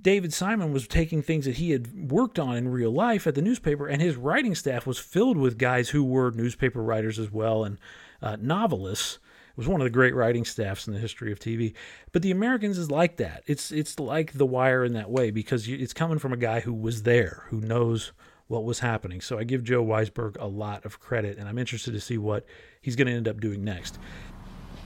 [0.00, 3.42] David Simon was taking things that he had worked on in real life at the
[3.42, 7.64] newspaper, and his writing staff was filled with guys who were newspaper writers as well
[7.64, 7.78] and
[8.20, 9.18] uh, novelists.
[9.50, 11.74] It was one of the great writing staffs in the history of TV.
[12.10, 13.44] But The Americans is like that.
[13.46, 16.72] It's it's like The Wire in that way because it's coming from a guy who
[16.72, 18.12] was there, who knows
[18.48, 19.20] what was happening.
[19.20, 22.44] So I give Joe Weisberg a lot of credit, and I'm interested to see what
[22.80, 23.98] he's going to end up doing next.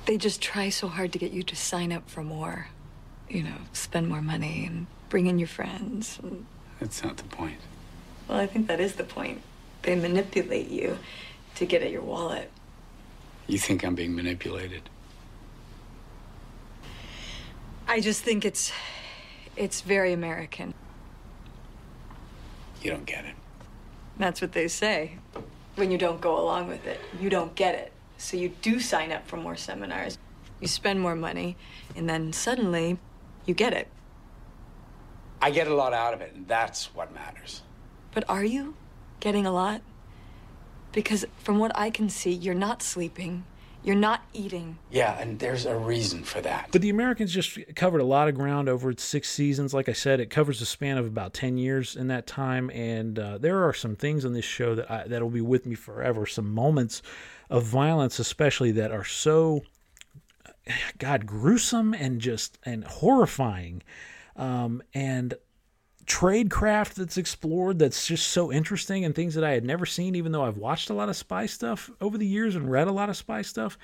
[0.05, 2.69] They just try so hard to get you to sign up for more.
[3.29, 6.19] You know, spend more money and bring in your friends.
[6.23, 6.47] And...
[6.81, 7.61] That's not the point.
[8.29, 9.43] Well, I think that is the point.
[9.83, 10.99] They manipulate you
[11.55, 12.51] to get at your wallet.
[13.47, 14.83] You think I'm being manipulated?
[17.87, 18.71] I just think it's
[19.57, 20.75] it's very American.
[22.83, 23.35] You don't get it.
[24.19, 25.17] That's what they say.
[25.77, 27.93] When you don't go along with it, you don't get it.
[28.19, 30.19] So you do sign up for more seminars.
[30.61, 31.57] You spend more money,
[31.97, 32.99] and then suddenly
[33.47, 33.89] you get it.
[35.41, 37.63] I get a lot out of it, and that's what matters.
[38.13, 38.75] But are you
[39.21, 39.83] getting a lot?
[40.93, 43.45] Because from what I can see, you're not sleeping.
[43.85, 44.79] You're not eating.
[44.91, 46.71] Yeah, and there's a reason for that.
[46.73, 49.73] But the Americans just covered a lot of ground over six seasons.
[49.73, 53.19] Like I said, it covers a span of about ten years in that time, and
[53.19, 56.27] uh, there are some things on this show that I, that'll be with me forever.
[56.27, 57.03] Some moments
[57.49, 59.63] of violence, especially that are so,
[60.99, 63.83] God, gruesome and just and horrifying,
[64.39, 65.35] um, and
[66.07, 70.33] tradecraft that's explored that's just so interesting and things that I had never seen, even
[70.33, 73.11] though I've watched a lot of spy stuff over the years and read a lot
[73.11, 73.77] of spy stuff.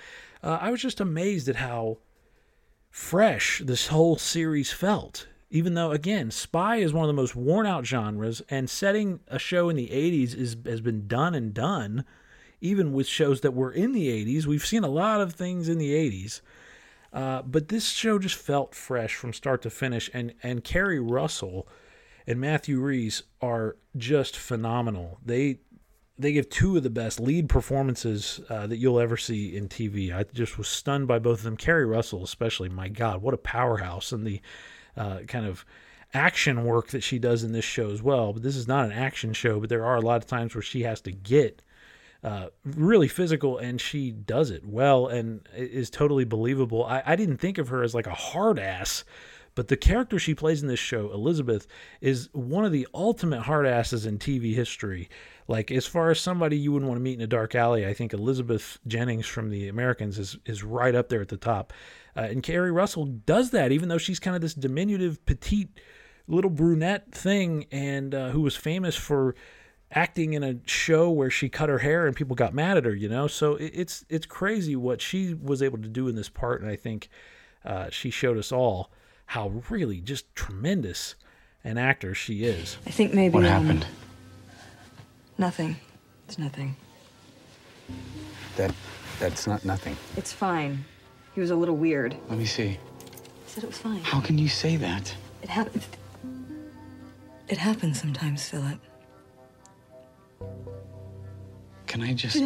[0.43, 1.99] Uh, I was just amazed at how
[2.91, 5.27] fresh this whole series felt.
[5.51, 9.39] Even though, again, spy is one of the most worn out genres, and setting a
[9.39, 12.05] show in the 80s is, has been done and done,
[12.61, 14.47] even with shows that were in the 80s.
[14.47, 16.41] We've seen a lot of things in the 80s.
[17.15, 21.69] Uh, but this show just felt fresh from start to finish, and and Keri Russell
[22.27, 25.21] and Matthew Rhys are just phenomenal.
[25.25, 25.61] They
[26.19, 30.15] they give two of the best lead performances uh, that you'll ever see in TV.
[30.15, 31.57] I just was stunned by both of them.
[31.57, 34.11] Keri Russell, especially, my God, what a powerhouse!
[34.11, 34.41] And the
[34.97, 35.65] uh, kind of
[36.13, 38.33] action work that she does in this show as well.
[38.33, 40.63] But this is not an action show, but there are a lot of times where
[40.63, 41.63] she has to get
[42.25, 46.85] uh, really physical, and she does it well and is totally believable.
[46.85, 49.05] I, I didn't think of her as like a hard ass
[49.55, 51.67] but the character she plays in this show, Elizabeth,
[52.01, 55.09] is one of the ultimate hard asses in TV history.
[55.47, 57.95] Like as far as somebody you wouldn't want to meet in a dark alley, I
[57.95, 61.73] think Elizabeth Jennings from The Americans is is right up there at the top.
[62.17, 65.81] Uh, and Keri Russell does that, even though she's kind of this diminutive, petite,
[66.27, 69.35] little brunette thing, and uh, who was famous for
[69.95, 72.95] acting in a show where she cut her hair and people got mad at her.
[72.95, 76.29] You know, so it, it's it's crazy what she was able to do in this
[76.29, 77.09] part, and I think
[77.65, 78.91] uh, she showed us all
[79.27, 81.15] how really just tremendous
[81.63, 82.77] an actor she is.
[82.87, 83.35] I think maybe.
[83.35, 83.87] What um, happened?
[85.39, 85.77] Nothing.
[86.29, 86.77] It's nothing.
[88.57, 88.75] That
[89.19, 89.97] that's not nothing.
[90.17, 90.85] It's fine.
[91.35, 92.17] He was a little weird.
[92.29, 92.71] Let me see.
[92.71, 94.01] I said it was fine.
[94.03, 95.15] How can you say that?
[95.43, 95.89] It happens.
[97.49, 98.79] It happens sometimes, Philip.
[101.87, 102.37] Can I just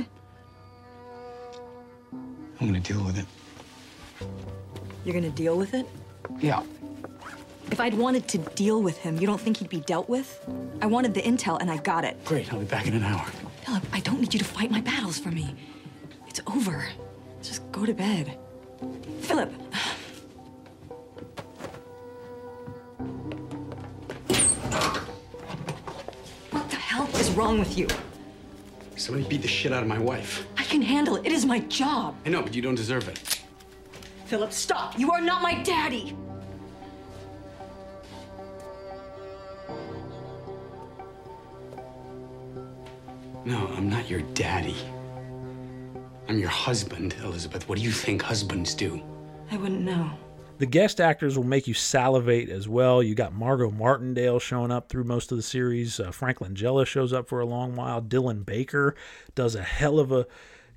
[2.61, 3.27] I'm gonna deal with it.
[5.05, 5.87] You're gonna deal with it?
[6.41, 6.63] Yeah.
[7.71, 10.45] If I'd wanted to deal with him, you don't think he'd be dealt with?
[10.81, 12.23] I wanted the intel and I got it.
[12.25, 13.25] Great, I'll be back in an hour.
[13.65, 15.55] Philip, I don't need you to fight my battles for me.
[16.27, 16.89] It's over.
[17.43, 18.37] Just go to bed.
[19.21, 19.53] Philip.
[27.38, 27.87] Wrong with you?
[28.96, 30.44] Somebody beat the shit out of my wife.
[30.57, 31.24] I can handle it.
[31.24, 32.16] It is my job.
[32.27, 33.40] I know, but you don't deserve it.
[34.27, 34.98] Philip, stop.
[34.98, 36.16] You are not my daddy.
[43.44, 44.77] No, I'm not your daddy.
[46.29, 47.68] I'm your husband, Elizabeth.
[47.68, 49.01] What do you think husbands do?
[49.53, 50.11] I wouldn't know.
[50.59, 53.01] The guest actors will make you salivate as well.
[53.01, 56.01] You got Margot Martindale showing up through most of the series.
[56.01, 58.03] Uh, Frank Langella shows up for a long while.
[58.03, 58.97] Dylan Baker
[59.37, 60.27] does a hell of a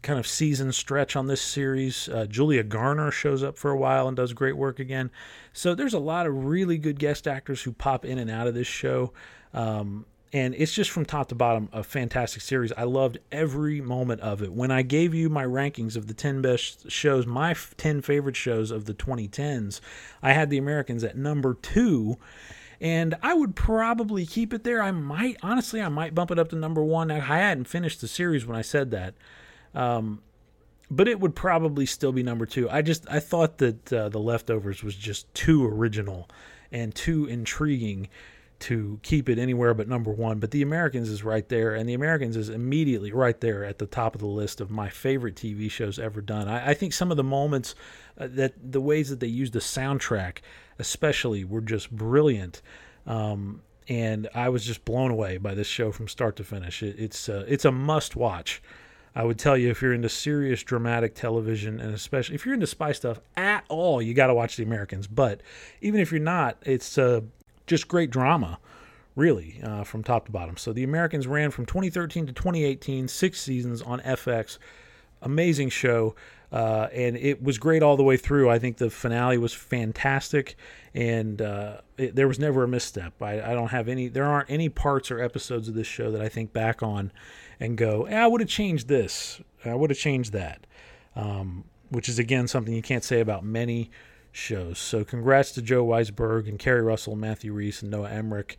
[0.03, 2.07] kind of season stretch on this series.
[2.09, 5.09] Uh, Julia Garner shows up for a while and does great work again.
[5.51, 8.53] So there's a lot of really good guest actors who pop in and out of
[8.53, 9.13] this show.
[9.51, 12.71] Um, and it's just from top to bottom a fantastic series.
[12.73, 14.53] I loved every moment of it.
[14.53, 18.71] When I gave you my rankings of the 10 best shows, my 10 favorite shows
[18.71, 19.81] of the 2010s,
[20.23, 22.17] I had The Americans at number two.
[22.79, 24.81] And I would probably keep it there.
[24.81, 27.11] I might, honestly, I might bump it up to number one.
[27.11, 29.13] I hadn't finished the series when I said that.
[29.75, 30.21] Um,
[30.89, 32.69] but it would probably still be number two.
[32.69, 36.27] I just I thought that uh, the leftovers was just too original
[36.71, 38.09] and too intriguing
[38.61, 40.39] to keep it anywhere but number one.
[40.39, 43.85] But The Americans is right there, and The Americans is immediately right there at the
[43.85, 46.47] top of the list of my favorite TV shows ever done.
[46.47, 47.75] I, I think some of the moments
[48.17, 50.39] uh, that the ways that they used the soundtrack,
[50.79, 52.61] especially, were just brilliant.
[53.05, 56.81] Um, and I was just blown away by this show from start to finish.
[56.83, 58.61] It, it's uh, it's a must watch.
[59.13, 62.67] I would tell you if you're into serious dramatic television and especially if you're into
[62.67, 65.07] spy stuff at all, you got to watch The Americans.
[65.07, 65.41] But
[65.81, 67.21] even if you're not, it's uh,
[67.71, 68.59] just great drama,
[69.15, 70.57] really, uh, from top to bottom.
[70.57, 74.57] So The Americans ran from 2013 to 2018, six seasons on FX.
[75.21, 76.13] Amazing show.
[76.51, 78.49] Uh, and it was great all the way through.
[78.49, 80.57] I think the finale was fantastic,
[80.93, 83.13] and uh, it, there was never a misstep.
[83.21, 84.09] I, I, don't have any.
[84.09, 87.13] There aren't any parts or episodes of this show that I think back on
[87.57, 89.39] and go, eh, "I would have changed this.
[89.63, 90.67] I would have changed that,"
[91.15, 93.89] um, which is again something you can't say about many
[94.31, 94.79] shows.
[94.79, 98.57] So, congrats to Joe Weisberg and Keri Russell, and Matthew Rhys, and Noah Emmerich.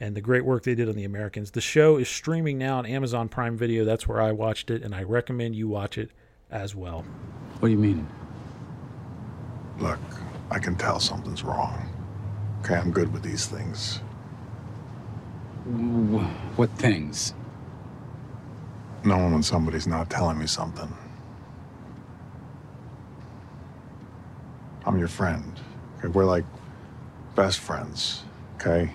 [0.00, 1.52] And the great work they did on The Americans.
[1.52, 3.84] The show is streaming now on Amazon Prime Video.
[3.84, 6.10] That's where I watched it, and I recommend you watch it
[6.50, 7.04] as well.
[7.60, 8.08] What do you mean?
[9.78, 10.00] Look,
[10.50, 11.88] I can tell something's wrong.
[12.60, 13.98] Okay, I'm good with these things.
[16.56, 17.34] What things?
[19.04, 20.92] Knowing when somebody's not telling me something.
[24.84, 25.60] I'm your friend.
[25.98, 26.44] Okay, we're like
[27.34, 28.24] best friends.
[28.56, 28.90] Okay?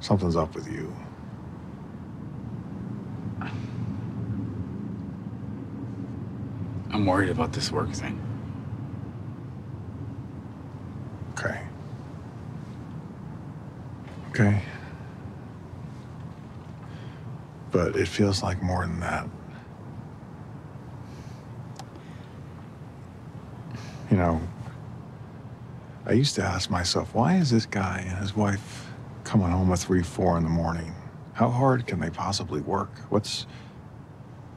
[0.00, 0.94] Something's up with you.
[6.90, 8.20] I'm worried about this work thing.
[11.32, 11.60] Okay.
[14.30, 14.62] Okay.
[17.70, 19.28] But it feels like more than that.
[24.10, 24.40] You know,
[26.06, 28.88] I used to ask myself, why is this guy and his wife
[29.24, 30.94] coming home at three, four in the morning?
[31.32, 32.90] How hard can they possibly work?
[33.08, 33.46] What's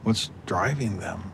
[0.02, 1.32] what's driving them?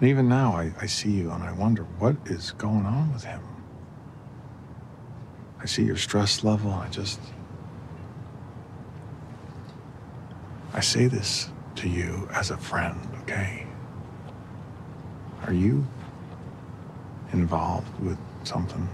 [0.00, 3.24] And even now, I, I see you and I wonder what is going on with
[3.24, 3.42] him.
[5.58, 7.20] I see your stress level I just.
[10.72, 13.66] I say this to you as a friend, okay?
[15.46, 15.84] Are you
[17.32, 18.88] involved with something?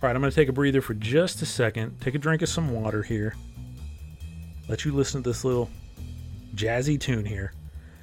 [0.00, 2.40] All right, I'm going to take a breather for just a second, take a drink
[2.42, 3.34] of some water here,
[4.68, 5.68] let you listen to this little
[6.54, 7.52] jazzy tune here.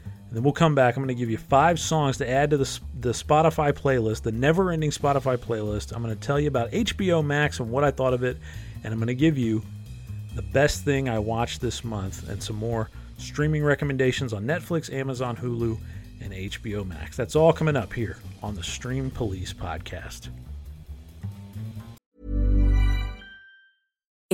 [0.03, 0.97] And then we'll come back.
[0.97, 4.33] I'm going to give you five songs to add to the, the Spotify playlist, the
[4.33, 5.95] never ending Spotify playlist.
[5.95, 8.39] I'm going to tell you about HBO Max and what I thought of it.
[8.83, 9.63] And I'm going to give you
[10.35, 15.37] the best thing I watched this month and some more streaming recommendations on Netflix, Amazon,
[15.37, 15.79] Hulu,
[16.19, 17.15] and HBO Max.
[17.15, 20.27] That's all coming up here on the Stream Police podcast.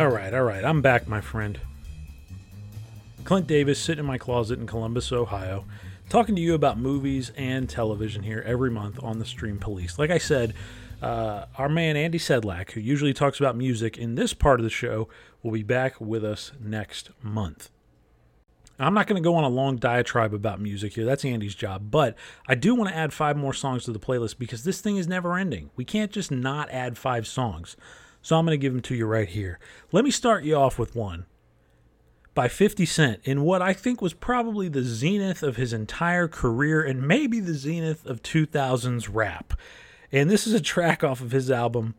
[0.00, 0.64] All right, all right.
[0.64, 1.60] I'm back, my friend.
[3.24, 5.66] Clint Davis sitting in my closet in Columbus, Ohio,
[6.08, 9.98] talking to you about movies and television here every month on the Stream Police.
[9.98, 10.54] Like I said,
[11.02, 14.70] uh, our man Andy Sedlak, who usually talks about music in this part of the
[14.70, 15.06] show,
[15.42, 17.68] will be back with us next month.
[18.78, 21.04] I'm not going to go on a long diatribe about music here.
[21.04, 21.90] That's Andy's job.
[21.90, 22.16] But
[22.48, 25.06] I do want to add five more songs to the playlist because this thing is
[25.06, 25.68] never ending.
[25.76, 27.76] We can't just not add five songs.
[28.22, 29.58] So I'm going to give them to you right here.
[29.92, 31.26] Let me start you off with one
[32.34, 36.82] by 50 Cent in what I think was probably the zenith of his entire career
[36.82, 39.54] and maybe the zenith of 2000s rap.
[40.12, 41.94] And this is a track off of his album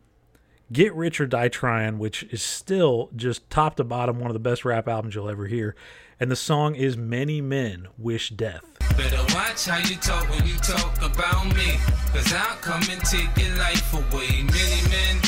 [0.72, 4.40] Get Rich or Die Trying, which is still just top to bottom one of the
[4.40, 5.74] best rap albums you'll ever hear.
[6.18, 8.64] And the song is Many Men Wish Death.
[8.96, 11.76] Better watch how you talk when you talk about me.
[12.12, 14.42] Cause I'll come and take your life away.
[14.42, 15.20] Many men,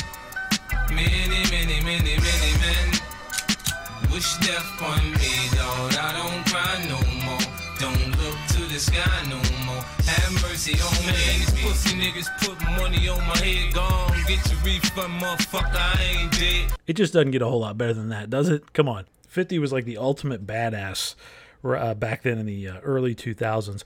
[0.94, 2.88] many, many, many, many men
[4.14, 5.94] wish death on me, Lord.
[5.96, 7.44] I don't cry no more.
[7.80, 9.36] Don't look to the sky no
[9.66, 9.82] more.
[10.06, 11.12] Have mercy on me.
[11.12, 13.74] These pussy niggas put money on my head.
[13.74, 15.74] Gone, get your refund, motherfucker.
[15.74, 16.72] I ain't dead.
[16.86, 18.72] It just doesn't get a whole lot better than that, does it?
[18.72, 19.04] Come on.
[19.28, 21.16] 50 was like the ultimate badass
[21.64, 23.82] uh, back then in the uh, early 2000s.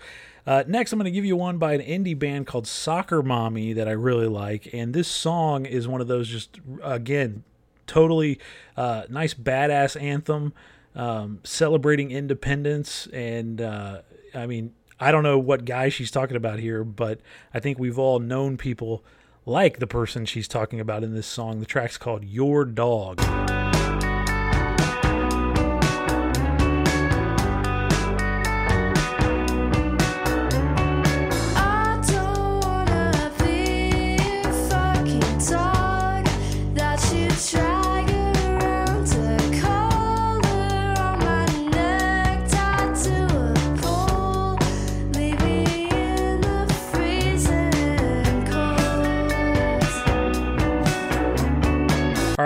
[0.47, 3.75] Uh, next, I'm going to give you one by an indie band called Soccer Mommy
[3.75, 4.73] that I really like.
[4.73, 7.45] And this song is one of those just, again,
[7.87, 8.39] totally
[8.77, 10.55] uh, nice badass anthem
[10.95, 13.07] um, celebrating independence.
[13.13, 14.01] And uh,
[14.35, 17.21] I mean, I don't know what guy she's talking about here, but
[17.53, 19.05] I think we've all known people
[19.47, 21.61] like the person she's talking about in this song.
[21.61, 23.21] The track's called Your Dog.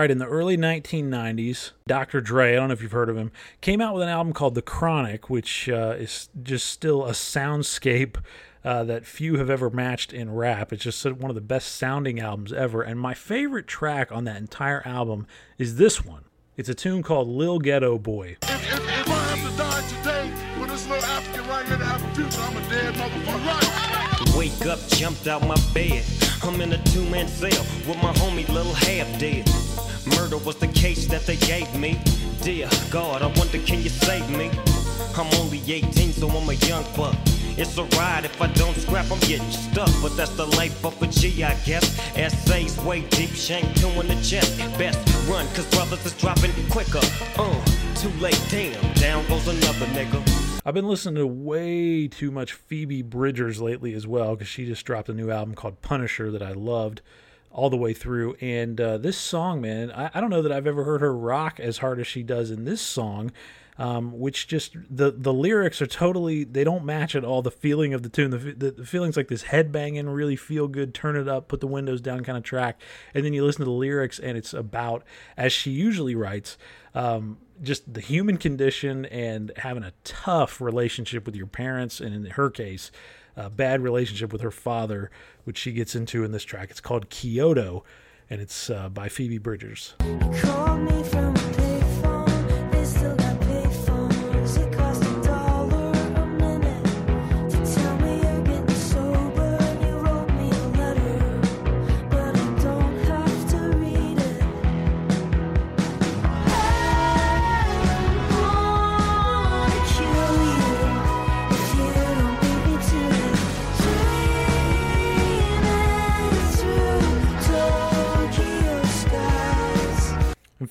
[0.03, 2.21] Right, in the early 1990s, Dr.
[2.21, 3.31] Dre, I don't know if you've heard of him,
[3.61, 8.17] came out with an album called The Chronic, which uh, is just still a soundscape
[8.65, 10.73] uh, that few have ever matched in rap.
[10.73, 12.83] It's just one of the best sounding albums ever.
[12.83, 16.25] And my favorite track on that entire album is this one.
[16.57, 18.39] It's a tune called Lil Ghetto Boy.
[18.43, 21.85] If, if, if I have to die today, when this little African right here to
[21.85, 23.47] have a future, I'm a dead motherfucker.
[23.47, 24.37] Right.
[24.37, 26.05] Wake up, jumped out my bed.
[26.43, 29.49] I'm in a two man cell with my homie, little half dead.
[30.07, 31.99] Murder was the case that they gave me.
[32.43, 34.51] Dear God, I wonder, can you save me?
[35.17, 37.15] I'm only 18, so I'm a young buck.
[37.57, 39.91] It's a ride if I don't scrap, I'm getting stuck.
[40.01, 41.99] But that's the life of a G, I guess.
[42.17, 44.59] Essays way deep, shank two in the chest.
[44.79, 44.99] Best
[45.29, 47.01] run, cause brothers is dropping quicker.
[47.37, 47.65] Uh,
[47.97, 50.61] too late, damn, down goes another nigga.
[50.65, 54.87] I've been listening to way too much Phoebe Bridgers lately as well, because she just
[54.87, 57.03] dropped a new album called Punisher that I loved
[57.53, 58.35] all the way through.
[58.41, 61.61] And uh, this song, man, I, I, don't know that I've ever heard her rock
[61.61, 63.33] as hard as she does in this song.
[63.79, 67.95] Um, which just the the lyrics are totally they don't match at all the feeling
[67.95, 68.31] of the tune.
[68.31, 71.67] The, the, the feelings like this headbanging, really feel good, turn it up, put the
[71.67, 72.79] windows down kind of track,
[73.15, 75.05] and then you listen to the lyrics and it's about
[75.39, 76.59] as she usually writes.
[76.95, 82.27] Um, just the human condition and having a tough relationship with your parents, and in
[82.33, 82.91] her case,
[83.37, 85.11] a bad relationship with her father,
[85.45, 86.71] which she gets into in this track.
[86.71, 87.85] It's called Kyoto,
[88.31, 89.95] and it's uh, by Phoebe Bridgers.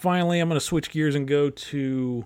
[0.02, 2.26] Finally, I'm going to switch gears and go to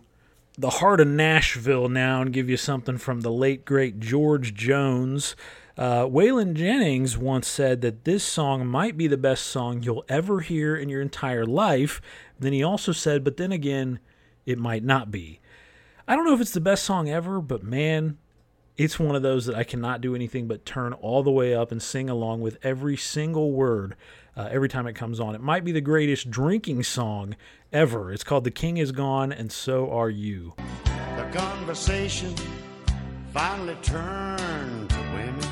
[0.58, 5.36] the heart of Nashville now and give you something from the late, great George Jones.
[5.78, 10.40] Uh, Waylon Jennings once said that this song might be the best song you'll ever
[10.40, 12.02] hear in your entire life.
[12.40, 14.00] Then he also said, but then again,
[14.46, 15.42] it might not be.
[16.08, 18.18] I don't know if it's the best song ever, but man,
[18.78, 21.74] it's one of those that I cannot do anything but turn all the way up
[21.74, 23.98] and sing along with every single word
[24.38, 25.36] uh, every time it comes on.
[25.36, 27.36] It might be the greatest drinking song
[27.72, 28.12] ever.
[28.12, 30.54] It's called The King Is Gone and So Are You.
[30.86, 32.34] The conversation
[33.34, 35.50] finally turned to women.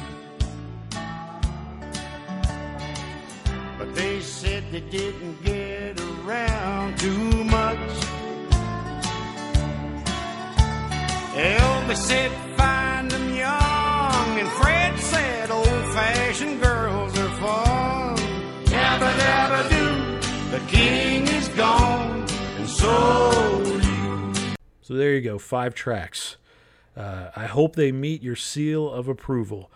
[3.78, 7.80] But they said they didn't get around too much.
[11.36, 16.93] Elvis said find them young, and Fred said old fashioned girls
[22.84, 23.64] so.
[24.90, 26.38] There you go, five tracks
[26.96, 29.72] Uh, I hope they meet your seal of approval,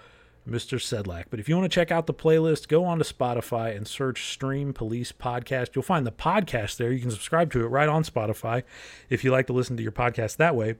[0.47, 0.77] Mr.
[0.77, 1.25] Sedlak.
[1.31, 4.31] But if you want to check out the playlist, go on to Spotify and search
[4.31, 5.73] Stream Police Podcast.
[5.73, 6.91] You'll find the podcast there.
[6.91, 8.61] You can subscribe to it right on Spotify
[9.09, 10.75] if you like to listen to your podcast that way.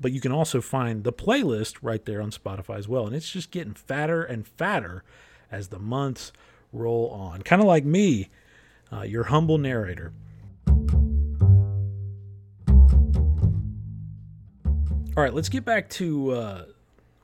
[0.00, 3.06] But you can also find the playlist right there on Spotify as well.
[3.06, 5.04] And it's just getting fatter and fatter
[5.52, 6.32] as the months
[6.72, 7.42] roll on.
[7.42, 8.28] Kind of like me,
[8.92, 10.12] uh, your humble narrator.
[15.16, 16.64] All right, let's get back to uh,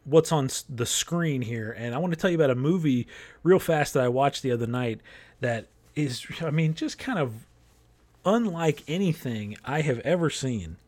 [0.05, 1.71] what's on the screen here.
[1.71, 3.07] And I want to tell you about a movie
[3.45, 5.01] real fast that I watched the other night
[5.41, 7.47] that is, I mean, just kind of
[8.25, 10.79] unlike anything I have ever seen.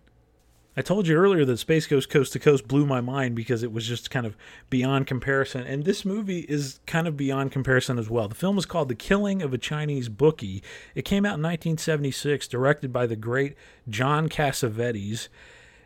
[0.77, 3.73] I told you earlier that Space Ghost Coast to Coast blew my mind because it
[3.73, 4.37] was just kind of
[4.69, 5.67] beyond comparison.
[5.67, 8.29] And this movie is kind of beyond comparison as well.
[8.29, 10.63] The film is called The Killing of a Chinese Bookie.
[10.95, 13.57] It came out in 1976, directed by the great
[13.89, 15.29] John Cassavetes,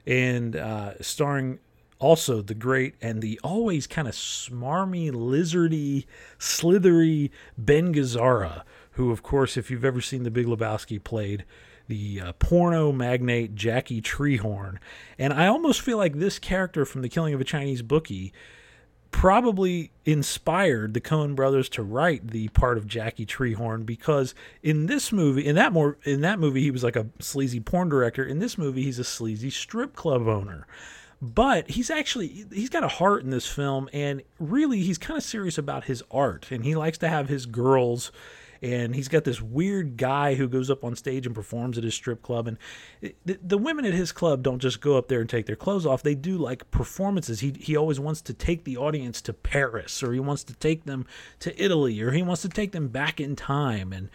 [0.06, 1.58] and uh, starring
[1.98, 6.04] also the great and the always kind of smarmy, lizardy,
[6.38, 11.44] slithery Ben Gazzara, who, of course, if you've ever seen The Big Lebowski, played
[11.88, 14.78] the uh, porno magnate Jackie Treehorn.
[15.18, 18.32] And I almost feel like this character from The Killing of a Chinese Bookie
[19.12, 25.12] probably inspired the Coen brothers to write the part of Jackie Treehorn because in this
[25.12, 28.24] movie in that more in that movie he was like a sleazy porn director.
[28.24, 30.66] In this movie he's a sleazy strip club owner.
[31.20, 35.22] But he's actually he's got a heart in this film and really he's kind of
[35.22, 38.10] serious about his art and he likes to have his girls
[38.62, 41.94] and he's got this weird guy who goes up on stage and performs at his
[41.94, 42.56] strip club and
[43.00, 45.84] the, the women at his club don't just go up there and take their clothes
[45.84, 46.02] off.
[46.02, 47.40] They do like performances.
[47.40, 50.84] He he always wants to take the audience to Paris or he wants to take
[50.84, 51.06] them
[51.40, 53.92] to Italy or he wants to take them back in time.
[53.92, 54.08] And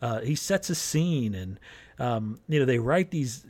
[0.00, 1.60] uh, he sets a scene and
[1.98, 3.46] um, you know they write these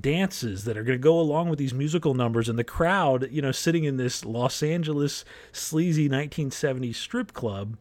[0.00, 3.40] dances that are going to go along with these musical numbers and the crowd you
[3.40, 7.76] know sitting in this los angeles sleazy 1970s strip club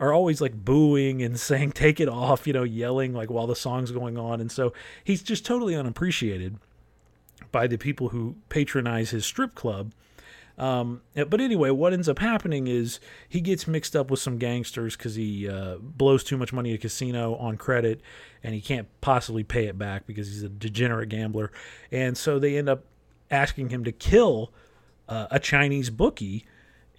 [0.00, 3.54] are always like booing and saying take it off, you know, yelling like while the
[3.54, 4.40] song's going on.
[4.40, 4.72] And so
[5.04, 6.56] he's just totally unappreciated
[7.52, 9.92] by the people who patronize his strip club.
[10.58, 14.94] Um, but anyway, what ends up happening is he gets mixed up with some gangsters
[14.94, 18.02] because he uh, blows too much money at a casino on credit
[18.42, 21.50] and he can't possibly pay it back because he's a degenerate gambler.
[21.90, 22.84] And so they end up
[23.30, 24.52] asking him to kill
[25.08, 26.44] uh, a Chinese bookie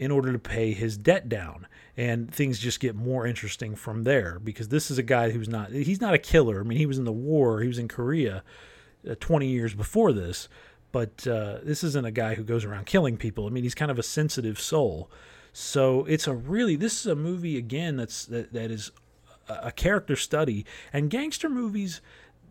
[0.02, 1.68] in order to pay his debt down.
[1.95, 5.72] And things just get more interesting from there because this is a guy who's not
[5.72, 6.60] he's not a killer.
[6.60, 8.43] I mean he was in the war he was in korea
[9.10, 10.49] uh, 20 years before this
[10.91, 13.45] but uh, this isn't a guy who goes around killing people.
[13.45, 15.12] I mean he's kind of a sensitive soul.
[15.54, 18.91] So it's a really this is a movie again that's that, that is
[19.47, 20.66] a character study.
[20.91, 22.02] And gangster movies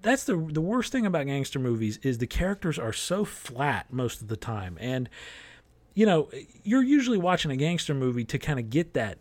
[0.03, 4.23] that's the the worst thing about gangster movies is the characters are so flat most
[4.23, 4.79] of the time.
[4.81, 5.09] And
[6.01, 6.31] you know
[6.65, 9.19] you're usually watching a gangster movie to kind of get that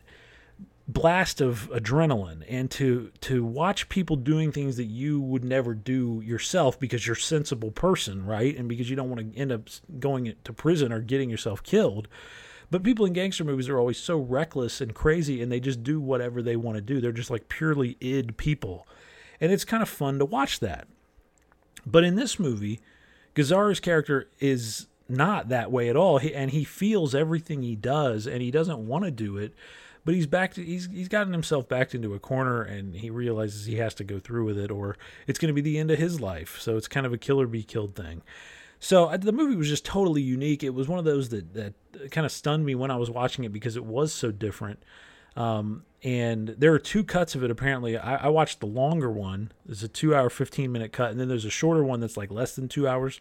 [0.88, 6.22] blast of adrenaline and to to watch people doing things that you would never do
[6.24, 8.58] yourself because you're a sensible person, right?
[8.58, 9.68] And because you don't want to end up
[10.00, 12.08] going to prison or getting yourself killed.
[12.72, 16.00] But people in gangster movies are always so reckless and crazy and they just do
[16.00, 17.02] whatever they want to do.
[17.02, 18.88] They're just like purely id people.
[19.42, 20.88] And it's kind of fun to watch that.
[21.86, 22.80] But in this movie,
[23.36, 26.20] Gazzara's character is not that way at all.
[26.20, 29.53] He, and he feels everything he does and he doesn't want to do it
[30.05, 33.66] but he's back to, he's he's gotten himself backed into a corner and he realizes
[33.66, 34.97] he has to go through with it or
[35.28, 36.60] it's going to be the end of his life.
[36.60, 38.22] So it's kind of a killer be killed thing.
[38.80, 40.64] So the movie was just totally unique.
[40.64, 41.74] It was one of those that that
[42.12, 44.82] kind of stunned me when i was watching it because it was so different.
[45.36, 47.97] Um, and there are two cuts of it apparently.
[47.97, 49.51] I, I watched the longer one.
[49.66, 52.32] There's a two hour 15 minute cut and then there's a shorter one that's like
[52.32, 53.20] less than two hours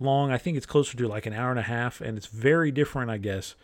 [0.00, 2.70] long i think it's closer to like an hour and a half and it's very
[2.70, 3.54] different i guess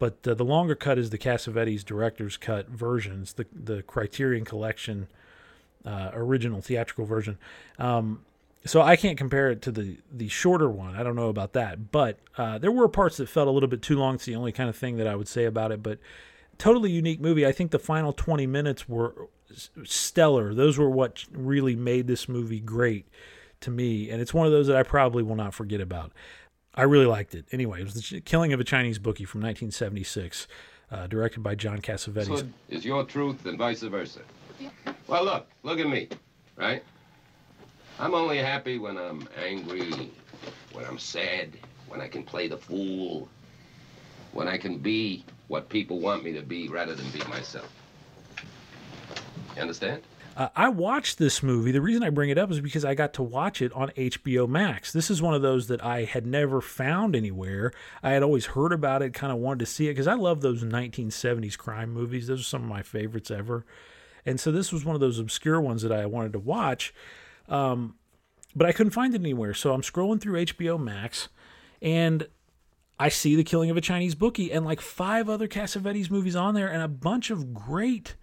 [0.00, 5.06] but uh, the longer cut is the Cassavetes director's cut versions, the the Criterion Collection
[5.84, 7.38] uh, original theatrical version.
[7.78, 8.24] Um,
[8.64, 10.96] so I can't compare it to the the shorter one.
[10.96, 13.82] I don't know about that, but uh, there were parts that felt a little bit
[13.82, 14.14] too long.
[14.14, 15.82] It's the only kind of thing that I would say about it.
[15.82, 15.98] But
[16.56, 17.46] totally unique movie.
[17.46, 19.28] I think the final twenty minutes were
[19.84, 20.54] stellar.
[20.54, 23.06] Those were what really made this movie great
[23.60, 26.12] to me, and it's one of those that I probably will not forget about.
[26.74, 27.46] I really liked it.
[27.52, 30.46] Anyway, it was the killing of a Chinese bookie from 1976,
[30.90, 32.48] uh, directed by John Cassavetes.
[32.68, 34.20] Is your truth and vice versa.
[35.06, 36.08] Well, look, look at me,
[36.56, 36.82] right?
[37.98, 40.10] I'm only happy when I'm angry,
[40.72, 41.50] when I'm sad,
[41.88, 43.28] when I can play the fool,
[44.32, 47.70] when I can be what people want me to be rather than be myself.
[49.56, 50.02] You understand?
[50.36, 51.72] Uh, I watched this movie.
[51.72, 54.48] The reason I bring it up is because I got to watch it on HBO
[54.48, 54.92] Max.
[54.92, 57.72] This is one of those that I had never found anywhere.
[58.02, 60.40] I had always heard about it, kind of wanted to see it because I love
[60.40, 62.28] those 1970s crime movies.
[62.28, 63.66] Those are some of my favorites ever.
[64.24, 66.94] And so this was one of those obscure ones that I wanted to watch.
[67.48, 67.96] Um,
[68.54, 69.54] but I couldn't find it anywhere.
[69.54, 71.28] So I'm scrolling through HBO Max
[71.82, 72.28] and
[72.98, 76.54] I see The Killing of a Chinese Bookie and like five other Cassavetes movies on
[76.54, 78.14] there and a bunch of great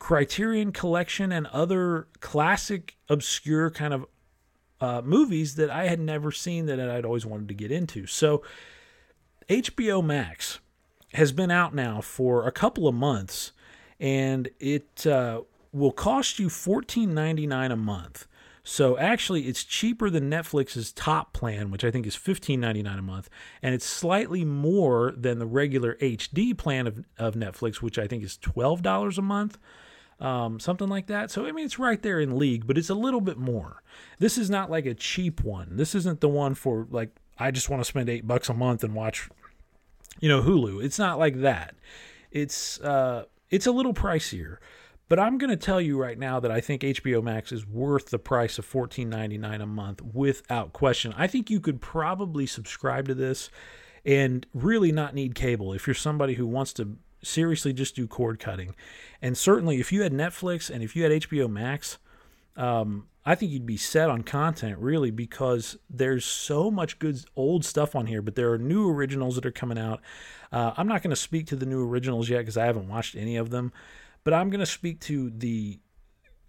[0.00, 4.06] Criterion Collection and other classic, obscure kind of
[4.80, 8.06] uh, movies that I had never seen that I'd always wanted to get into.
[8.06, 8.42] So
[9.48, 10.58] HBO Max
[11.12, 13.52] has been out now for a couple of months
[14.00, 15.42] and it uh,
[15.72, 18.26] will cost you $14.99 a month.
[18.62, 23.28] So actually, it's cheaper than Netflix's top plan, which I think is $15.99 a month,
[23.62, 28.22] and it's slightly more than the regular HD plan of, of Netflix, which I think
[28.22, 29.58] is $12 a month.
[30.20, 31.30] Um, something like that.
[31.30, 33.82] So, I mean, it's right there in league, but it's a little bit more.
[34.18, 35.76] This is not like a cheap one.
[35.76, 38.84] This isn't the one for like, I just want to spend eight bucks a month
[38.84, 39.30] and watch,
[40.20, 40.84] you know, Hulu.
[40.84, 41.74] It's not like that.
[42.30, 44.58] It's, uh, it's a little pricier.
[45.10, 48.10] But I'm going to tell you right now that I think HBO Max is worth
[48.10, 51.12] the price of $14.99 a month without question.
[51.16, 53.50] I think you could probably subscribe to this
[54.04, 58.38] and really not need cable if you're somebody who wants to seriously just do cord
[58.38, 58.74] cutting.
[59.20, 61.98] And certainly, if you had Netflix and if you had HBO Max,
[62.56, 67.64] um, I think you'd be set on content really because there's so much good old
[67.64, 70.00] stuff on here, but there are new originals that are coming out.
[70.50, 73.14] Uh, I'm not going to speak to the new originals yet because I haven't watched
[73.14, 73.72] any of them,
[74.24, 75.78] but I'm going to speak to the,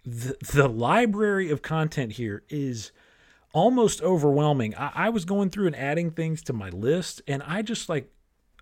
[0.04, 2.90] the the library of content here is
[3.52, 4.74] almost overwhelming.
[4.74, 8.10] I, I was going through and adding things to my list, and I just like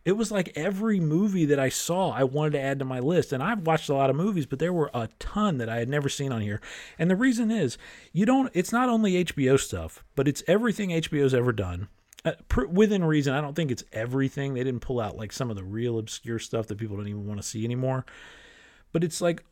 [0.05, 3.33] it was like every movie that I saw, I wanted to add to my list.
[3.33, 5.89] And I've watched a lot of movies, but there were a ton that I had
[5.89, 6.61] never seen on here.
[6.99, 7.77] And the reason is,
[8.13, 11.89] you don't, it's not only HBO stuff, but it's everything HBO's ever done.
[12.25, 14.55] Uh, pr- within reason, I don't think it's everything.
[14.55, 17.27] They didn't pull out like some of the real obscure stuff that people don't even
[17.27, 18.07] want to see anymore.
[18.93, 19.45] But it's like,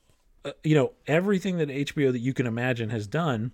[0.45, 3.53] uh, you know, everything that HBO that you can imagine has done.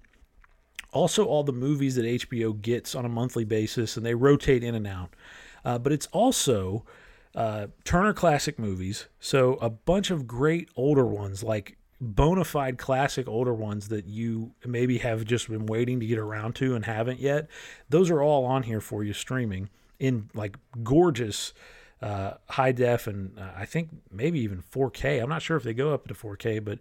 [0.93, 4.77] Also, all the movies that HBO gets on a monthly basis, and they rotate in
[4.77, 5.11] and out.
[5.65, 6.85] Uh, but it's also
[7.35, 9.09] uh, Turner Classic Movies.
[9.21, 14.53] So a bunch of great older ones, like bona fide classic older ones that you
[14.65, 17.49] maybe have just been waiting to get around to and haven't yet.
[17.89, 21.55] Those are all on here for you streaming in like gorgeous
[22.03, 25.23] uh, high def and uh, I think maybe even 4K.
[25.23, 26.79] I'm not sure if they go up to 4K, but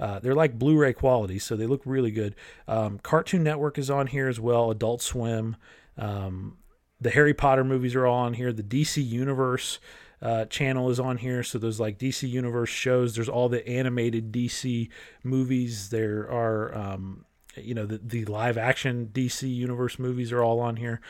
[0.00, 2.34] uh, they're like Blu-ray quality, so they look really good.
[2.66, 4.70] Um, Cartoon Network is on here as well.
[4.70, 5.56] Adult Swim.
[5.96, 6.56] Um,
[7.04, 8.50] the Harry Potter movies are all on here.
[8.50, 9.78] The DC Universe
[10.22, 11.42] uh, channel is on here.
[11.42, 13.14] So there's like DC Universe shows.
[13.14, 14.88] There's all the animated DC
[15.22, 15.90] movies.
[15.90, 17.26] There are, um,
[17.56, 21.02] you know, the, the live action DC Universe movies are all on here.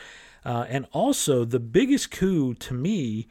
[0.43, 3.29] Uh, and also, the biggest coup to me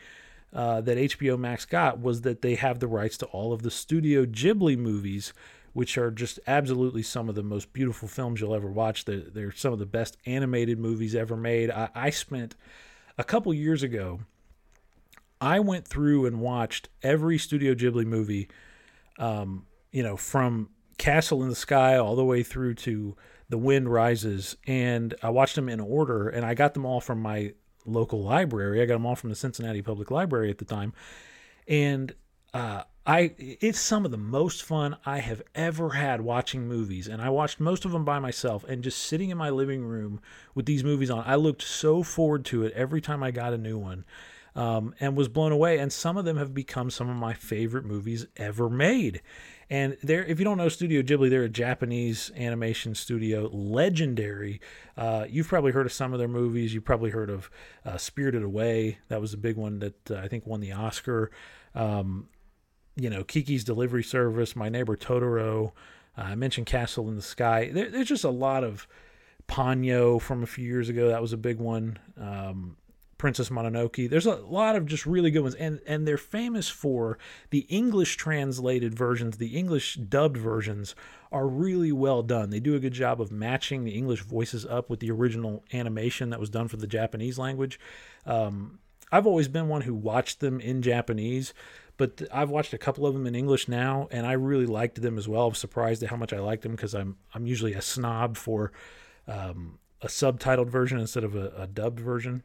[0.54, 3.70] uh, that HBO Max got was that they have the rights to all of the
[3.70, 5.34] Studio Ghibli movies,
[5.74, 9.04] which are just absolutely some of the most beautiful films you'll ever watch.
[9.04, 11.70] They're, they're some of the best animated movies ever made.
[11.70, 12.54] I, I spent
[13.18, 14.20] a couple years ago,
[15.40, 18.48] I went through and watched every Studio Ghibli movie,
[19.18, 23.16] um, you know, from Castle in the Sky all the way through to
[23.48, 24.56] The Wind Rises.
[24.66, 27.52] And I watched them in order, and I got them all from my
[27.84, 28.80] local library.
[28.80, 30.92] I got them all from the Cincinnati Public Library at the time.
[31.66, 32.14] And
[32.54, 37.20] uh, I it's some of the most fun I have ever had watching movies, and
[37.20, 40.20] I watched most of them by myself and just sitting in my living room
[40.54, 41.22] with these movies on.
[41.26, 44.04] I looked so forward to it every time I got a new one,
[44.56, 45.78] um, and was blown away.
[45.78, 49.20] And some of them have become some of my favorite movies ever made.
[49.70, 54.60] And they're, if you don't know Studio Ghibli, they're a Japanese animation studio, legendary.
[54.96, 56.74] Uh, you've probably heard of some of their movies.
[56.74, 57.50] You've probably heard of
[57.84, 58.98] uh, Spirited Away.
[59.08, 61.30] That was a big one that uh, I think won the Oscar.
[61.74, 62.28] Um,
[62.96, 65.72] you know, Kiki's Delivery Service, My Neighbor Totoro.
[66.16, 67.70] Uh, I mentioned Castle in the Sky.
[67.72, 68.86] There, there's just a lot of
[69.48, 71.08] Ponyo from a few years ago.
[71.08, 71.98] That was a big one.
[72.16, 72.76] Um,
[73.18, 74.10] Princess Mononoke.
[74.10, 77.18] There's a lot of just really good ones, and and they're famous for
[77.50, 79.38] the English translated versions.
[79.38, 80.94] The English dubbed versions
[81.32, 82.50] are really well done.
[82.50, 86.30] They do a good job of matching the English voices up with the original animation
[86.30, 87.80] that was done for the Japanese language.
[88.26, 88.78] Um,
[89.14, 91.54] I've always been one who watched them in Japanese
[91.96, 95.16] but I've watched a couple of them in English now, and I really liked them
[95.16, 95.46] as well.
[95.46, 98.72] I'm surprised at how much I liked them because I'm I'm usually a snob for
[99.28, 102.42] um, a subtitled version instead of a, a dubbed version.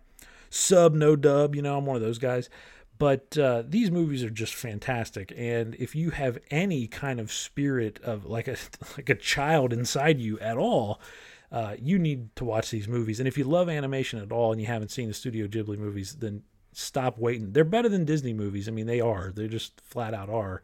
[0.50, 2.50] Sub no dub, you know, I'm one of those guys.
[2.98, 8.00] But uh, these movies are just fantastic, and if you have any kind of spirit
[8.04, 8.58] of like a
[8.98, 11.00] like a child inside you at all,
[11.52, 13.20] uh, you need to watch these movies.
[13.20, 16.18] And if you love animation at all and you haven't seen the Studio Ghibli movies,
[16.20, 17.52] then stop waiting.
[17.52, 18.68] They're better than Disney movies.
[18.68, 19.32] I mean, they are.
[19.36, 20.62] They're just flat out are.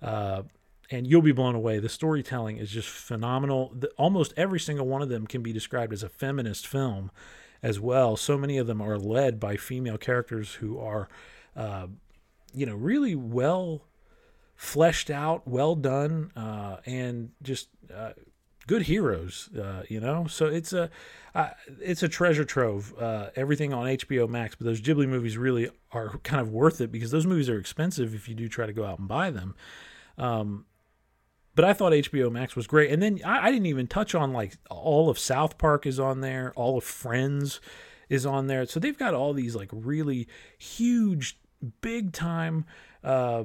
[0.00, 0.42] Uh,
[0.90, 1.78] and you'll be blown away.
[1.78, 3.72] The storytelling is just phenomenal.
[3.78, 7.10] The, almost every single one of them can be described as a feminist film
[7.62, 8.16] as well.
[8.16, 11.08] So many of them are led by female characters who are,
[11.56, 11.88] uh,
[12.54, 13.82] you know, really well
[14.56, 18.12] fleshed out, well done, uh, and just uh,
[18.68, 19.48] good heroes.
[19.58, 20.88] Uh, you know, so it's a
[21.80, 22.94] it's a treasure trove.
[22.96, 26.92] Uh, everything on HBO Max, but those Ghibli movies really are kind of worth it
[26.92, 29.56] because those movies are expensive if you do try to go out and buy them.
[30.16, 30.66] Um,
[31.56, 32.92] but I thought HBO Max was great.
[32.92, 36.20] And then I, I, didn't even touch on like all of South Park is on
[36.20, 37.60] there, all of Friends
[38.08, 38.66] is on there.
[38.66, 41.40] So they've got all these like really huge,
[41.80, 42.64] big time
[43.02, 43.44] uh,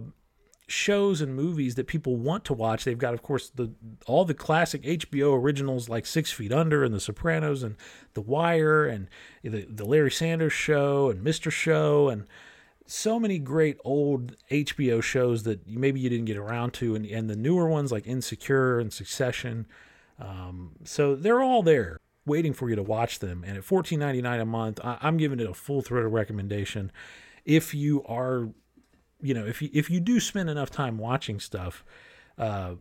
[0.68, 2.84] shows and movies that people want to watch.
[2.84, 3.72] They've got, of course, the
[4.06, 7.76] all the classic HBO originals like Six Feet Under and The Sopranos and
[8.14, 9.08] The Wire and
[9.44, 11.52] the, the Larry Sanders Show and Mr.
[11.52, 12.26] Show and
[12.86, 17.30] so many great old HBO shows that maybe you didn't get around to, and, and
[17.30, 19.66] the newer ones like Insecure and Succession.
[20.20, 23.44] Um, so they're all there waiting for you to watch them.
[23.46, 26.92] And at $14.99 a month, I, I'm giving it a full throated recommendation.
[27.46, 28.50] If you are,
[29.24, 31.84] you know, if you, if you do spend enough time watching stuff,
[32.38, 32.76] uh,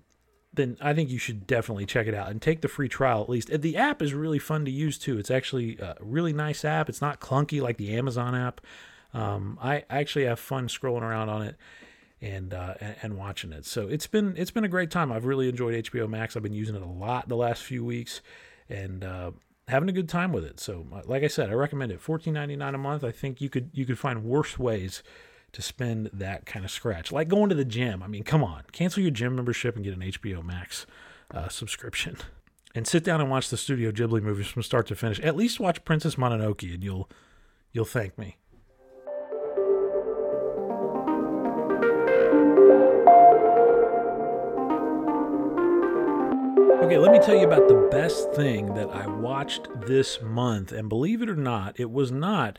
[0.53, 3.30] then I think you should definitely check it out and take the free trial at
[3.30, 3.49] least.
[3.49, 5.18] The app is really fun to use too.
[5.18, 6.88] It's actually a really nice app.
[6.88, 8.61] It's not clunky like the Amazon app.
[9.14, 11.57] Um, I actually have fun scrolling around on it
[12.20, 13.66] and, uh, and, watching it.
[13.66, 15.12] So it's been it's been a great time.
[15.12, 16.36] I've really enjoyed HBO Max.
[16.36, 18.22] I've been using it a lot the last few weeks,
[18.68, 19.32] and uh,
[19.68, 20.61] having a good time with it.
[20.61, 22.01] So uh, like I said, I recommend it.
[22.01, 23.05] Fourteen ninety nine a month.
[23.05, 25.03] I think you could you could find worse ways
[25.53, 28.03] to spend that kind of scratch, like going to the gym.
[28.03, 30.86] I mean, come on, cancel your gym membership and get an HBO Max
[31.32, 32.16] uh, subscription,
[32.74, 35.20] and sit down and watch the Studio Ghibli movies from start to finish.
[35.20, 37.09] At least watch Princess Mononoke, and you'll
[37.72, 38.36] you'll thank me.
[46.82, 50.72] Okay, let me tell you about the best thing that I watched this month.
[50.72, 52.59] And believe it or not, it was not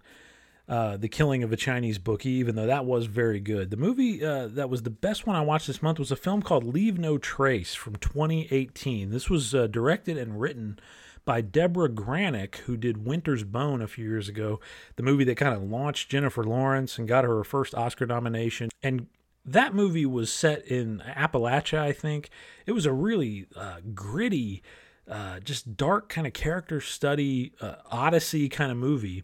[0.73, 3.69] uh, The Killing of a Chinese Bookie, even though that was very good.
[3.69, 6.41] The movie uh, that was the best one I watched this month was a film
[6.41, 9.11] called Leave No Trace from 2018.
[9.11, 10.79] This was uh, directed and written
[11.25, 14.59] by Debra Granik, who did Winter's Bone a few years ago,
[14.95, 18.69] the movie that kind of launched Jennifer Lawrence and got her her first Oscar nomination.
[18.81, 19.05] And
[19.45, 22.31] that movie was set in Appalachia, I think.
[22.65, 24.63] It was a really uh, gritty,
[25.07, 27.53] uh, just dark kind of character study,
[27.91, 29.23] Odyssey kind of movie,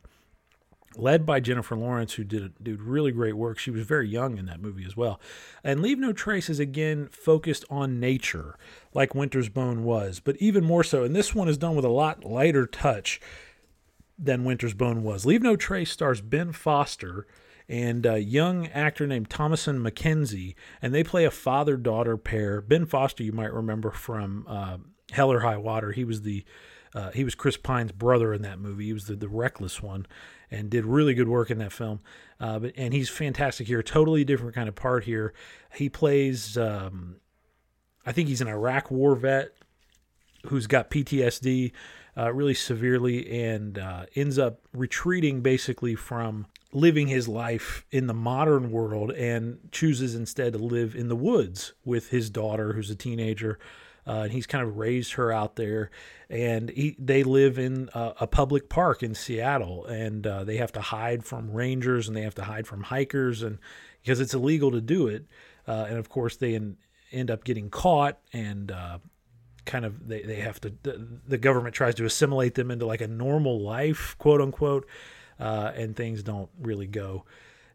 [0.95, 3.59] led by Jennifer Lawrence, who did did really great work.
[3.59, 5.19] She was very young in that movie as well.
[5.63, 8.57] And Leave No Trace is again focused on nature,
[8.93, 11.03] like Winter's Bone was, but even more so.
[11.03, 13.21] And this one is done with a lot lighter touch
[14.17, 15.25] than Winter's Bone was.
[15.25, 17.27] Leave No Trace stars Ben Foster
[17.69, 22.61] and a young actor named Thomasin McKenzie, and they play a father daughter pair.
[22.61, 24.77] Ben Foster, you might remember from uh,
[25.11, 25.91] Hell or High Water.
[25.91, 26.43] He was the
[26.95, 28.85] uh, he was Chris Pine's brother in that movie.
[28.85, 30.07] He was the, the reckless one,
[30.51, 31.99] and did really good work in that film.
[32.39, 33.83] Uh, but and he's fantastic here.
[33.83, 35.33] Totally different kind of part here.
[35.73, 36.57] He plays.
[36.57, 37.17] Um,
[38.05, 39.53] I think he's an Iraq War vet
[40.47, 41.71] who's got PTSD
[42.17, 48.13] uh, really severely and uh, ends up retreating basically from living his life in the
[48.13, 52.95] modern world and chooses instead to live in the woods with his daughter, who's a
[52.95, 53.57] teenager.
[54.07, 55.91] Uh, and he's kind of raised her out there,
[56.29, 60.71] and he, they live in a, a, public park in Seattle, and uh, they have
[60.71, 63.59] to hide from rangers and they have to hide from hikers, and
[64.01, 65.25] because it's illegal to do it,
[65.67, 66.77] uh, and of course they in,
[67.11, 68.97] end up getting caught, and uh,
[69.65, 73.01] kind of they, they have to the, the government tries to assimilate them into like
[73.01, 74.87] a normal life, quote unquote
[75.39, 77.25] uh, and things don't really go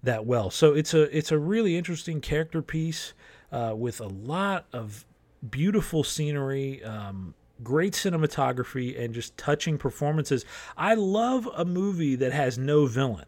[0.02, 0.50] that well.
[0.50, 3.14] So it's a it's a really interesting character piece
[3.50, 5.06] uh, with a lot of
[5.50, 6.82] beautiful scenery.
[6.84, 10.44] Um, great cinematography and just touching performances.
[10.76, 13.26] I love a movie that has no villain.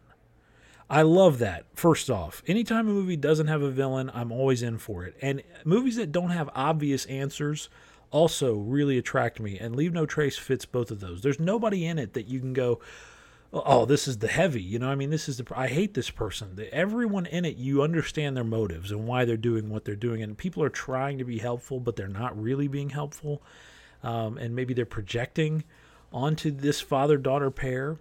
[0.89, 1.65] I love that.
[1.73, 5.15] First off, anytime a movie doesn't have a villain, I'm always in for it.
[5.21, 7.69] And movies that don't have obvious answers
[8.09, 9.57] also really attract me.
[9.59, 11.21] And Leave No Trace fits both of those.
[11.21, 12.79] There's nobody in it that you can go,
[13.53, 14.61] oh, this is the heavy.
[14.61, 15.45] You know, I mean, this is the.
[15.55, 16.55] I hate this person.
[16.55, 20.21] The, everyone in it, you understand their motives and why they're doing what they're doing,
[20.23, 23.41] and people are trying to be helpful, but they're not really being helpful,
[24.03, 25.63] um, and maybe they're projecting
[26.13, 27.97] onto this father-daughter pair.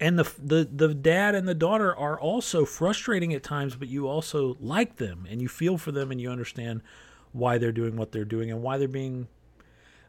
[0.00, 4.08] and the the the dad and the daughter are also frustrating at times, but you
[4.08, 6.82] also like them and you feel for them and you understand
[7.32, 9.28] why they're doing what they're doing and why they're being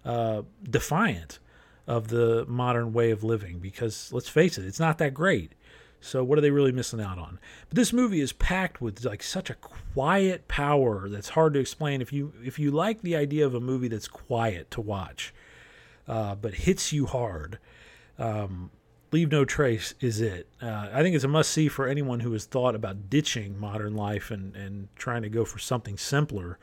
[0.03, 1.39] uh, defiant
[1.87, 3.59] of the modern way of living.
[3.59, 5.53] Because let's face it, it's not that great.
[6.01, 7.39] So what are they really missing out on?
[7.69, 12.01] But this movie is packed with like such a quiet power that's hard to explain.
[12.01, 15.33] If you if you like the idea of a movie that's quiet to watch,
[16.07, 17.57] uh, but hits you hard.
[18.19, 18.69] Um,
[19.11, 20.47] Leave No Trace is it.
[20.61, 23.95] Uh, I think it's a must see for anyone who has thought about ditching modern
[23.95, 26.59] life and, and trying to go for something simpler.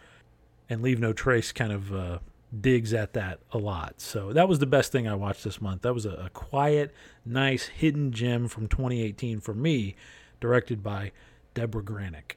[0.69, 2.19] And Leave No Trace kind of uh,
[2.61, 4.01] digs at that a lot.
[4.01, 5.83] So that was the best thing I watched this month.
[5.83, 6.95] That was a, a quiet,
[7.25, 9.97] nice, hidden gem from 2018 for me,
[10.41, 11.13] directed by
[11.55, 12.33] Debra Granik.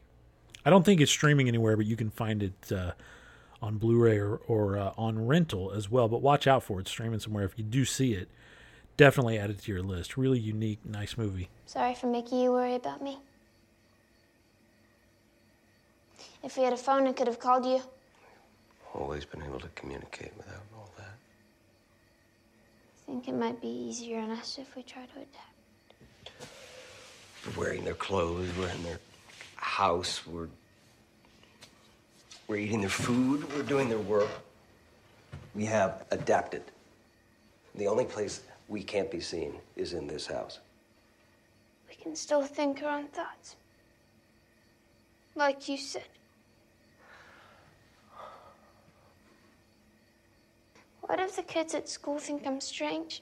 [0.65, 2.93] I don't think it's streaming anywhere, but you can find it uh,
[3.61, 6.07] on Blu-ray or, or uh, on rental as well.
[6.07, 7.45] But watch out for it streaming somewhere.
[7.45, 8.29] If you do see it,
[8.97, 10.17] definitely add it to your list.
[10.17, 11.49] Really unique, nice movie.
[11.65, 13.19] Sorry for making you worry about me.
[16.41, 17.81] If we had a phone, I could have called you.
[18.95, 21.03] Always been able to communicate without all that.
[23.03, 26.47] I think it might be easier on us if we try to adapt.
[27.45, 28.99] We're wearing their clothes, we're in their
[29.57, 30.47] house, we're
[32.47, 34.29] we're eating their food, we're doing their work.
[35.55, 36.63] We have adapted.
[37.73, 40.59] The only place we can't be seen is in this house.
[41.89, 43.55] We can still think our own thoughts.
[45.35, 46.03] Like you said.
[51.07, 53.21] What if the kids at school think I'm strange?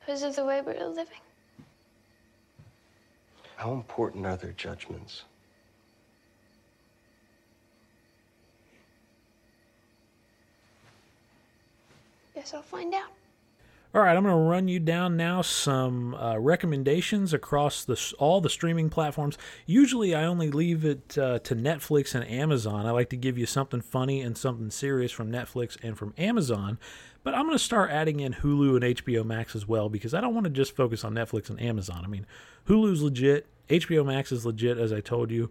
[0.00, 1.20] Because of the way we're living?
[3.56, 5.24] How important are their judgments?
[12.34, 13.17] Guess I'll find out.
[13.94, 18.42] All right, I'm going to run you down now some uh, recommendations across the all
[18.42, 19.38] the streaming platforms.
[19.64, 22.84] Usually, I only leave it uh, to Netflix and Amazon.
[22.84, 26.78] I like to give you something funny and something serious from Netflix and from Amazon.
[27.24, 30.20] But I'm going to start adding in Hulu and HBO Max as well because I
[30.20, 32.02] don't want to just focus on Netflix and Amazon.
[32.04, 32.26] I mean,
[32.68, 35.50] Hulu's legit, HBO Max is legit, as I told you.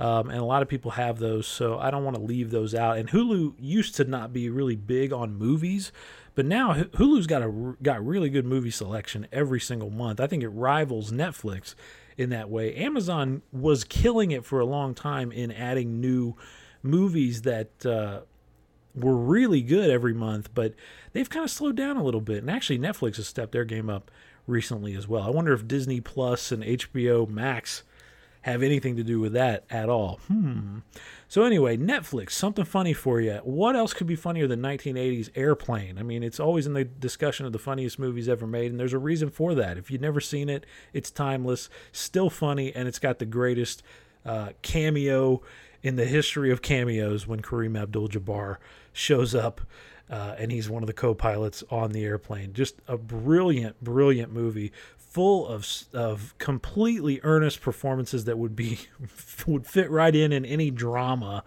[0.00, 2.74] Um, and a lot of people have those, so I don't want to leave those
[2.74, 2.98] out.
[2.98, 5.90] And Hulu used to not be really big on movies,
[6.38, 10.20] but now Hulu's got a got really good movie selection every single month.
[10.20, 11.74] I think it rivals Netflix
[12.16, 12.76] in that way.
[12.76, 16.36] Amazon was killing it for a long time in adding new
[16.80, 18.20] movies that uh,
[18.94, 20.74] were really good every month, but
[21.12, 22.38] they've kind of slowed down a little bit.
[22.38, 24.08] And actually, Netflix has stepped their game up
[24.46, 25.24] recently as well.
[25.24, 27.82] I wonder if Disney Plus and HBO Max
[28.48, 30.20] have anything to do with that at all.
[30.28, 30.78] Hmm.
[31.28, 33.34] So anyway, Netflix, something funny for you.
[33.44, 35.98] What else could be funnier than 1980s Airplane?
[35.98, 38.94] I mean, it's always in the discussion of the funniest movies ever made, and there's
[38.94, 39.76] a reason for that.
[39.76, 43.82] If you've never seen it, it's timeless, still funny, and it's got the greatest
[44.24, 45.42] uh, cameo
[45.82, 48.56] in the history of cameos when Kareem Abdul-Jabbar
[48.92, 49.60] shows up.
[50.10, 52.54] Uh, and he's one of the co-pilots on the airplane.
[52.54, 54.72] Just a brilliant, brilliant movie
[55.08, 58.78] full of of completely earnest performances that would be
[59.46, 61.42] would fit right in in any drama,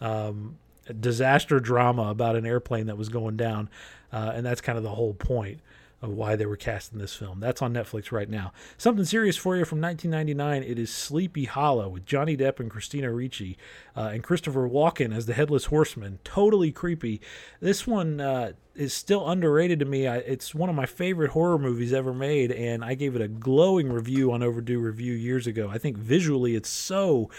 [0.00, 0.58] um,
[1.00, 3.68] disaster drama about an airplane that was going down,
[4.12, 5.60] uh, and that's kind of the whole point
[6.04, 7.40] of why they were cast in this film.
[7.40, 8.52] That's on Netflix right now.
[8.76, 10.62] Something serious for you from 1999.
[10.62, 13.56] It is Sleepy Hollow with Johnny Depp and Christina Ricci
[13.96, 16.18] uh, and Christopher Walken as the Headless Horseman.
[16.22, 17.20] Totally creepy.
[17.60, 20.06] This one uh, is still underrated to me.
[20.06, 23.28] I, it's one of my favorite horror movies ever made, and I gave it a
[23.28, 25.70] glowing review on Overdue Review years ago.
[25.70, 27.30] I think visually it's so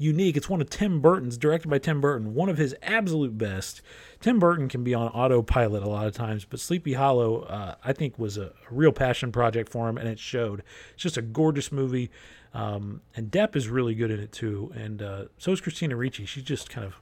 [0.00, 0.36] unique.
[0.36, 3.82] It's one of Tim Burton's, directed by Tim Burton, one of his absolute best.
[4.20, 7.92] Tim Burton can be on autopilot a lot of times, but Sleepy Hollow, uh, I
[7.92, 10.62] think, was a, real passion project for him, and it showed.
[10.94, 12.10] It's just a gorgeous movie,
[12.54, 16.24] um, and Depp is really good in it too, and uh, so is Christina Ricci.
[16.24, 16.94] She's just kind of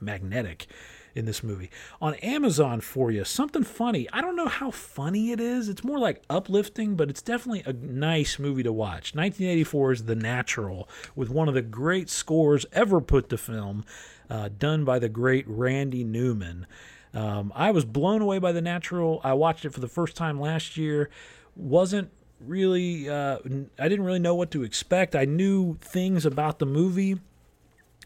[0.00, 0.66] magnetic
[1.14, 1.70] in this movie.
[2.00, 4.08] On Amazon for you, something funny.
[4.12, 5.68] I don't know how funny it is.
[5.68, 9.14] It's more like uplifting, but it's definitely a nice movie to watch.
[9.14, 13.84] 1984 is The Natural, with one of the great scores ever put to film
[14.30, 16.66] uh, done by the great Randy Newman.
[17.14, 19.20] Um, I was blown away by The Natural.
[19.24, 21.10] I watched it for the first time last year.
[21.56, 23.38] Wasn't really, uh,
[23.78, 25.16] I didn't really know what to expect.
[25.16, 27.18] I knew things about the movie,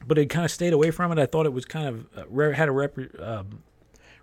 [0.06, 1.18] but it kind of stayed away from it.
[1.18, 3.62] I thought it was kind of uh, had a rep, um,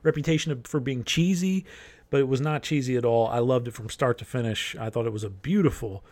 [0.03, 1.65] reputation for being cheesy,
[2.09, 3.27] but it was not cheesy at all.
[3.27, 4.75] I loved it from start to finish.
[4.75, 6.03] I thought it was a beautiful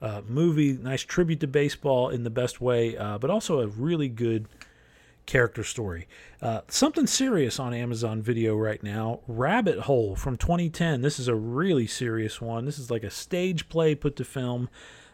[0.00, 4.08] uh, movie, nice tribute to baseball in the best way, uh, but also a really
[4.08, 4.46] good
[5.26, 6.08] character story.
[6.40, 11.02] Uh, something serious on Amazon Video right now Rabbit Hole from 2010.
[11.02, 12.64] This is a really serious one.
[12.64, 14.70] This is like a stage play put to film.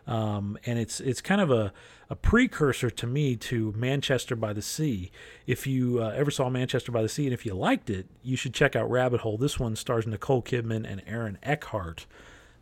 [0.07, 1.73] Um, and it's it's kind of a,
[2.11, 5.11] a precursor to me to Manchester by the Sea.
[5.47, 8.37] If you uh, ever saw Manchester by the Sea and if you liked it, you
[8.37, 9.39] should check out Rabbit Hole.
[9.39, 12.07] This one stars Nicole Kidman and Aaron Eckhart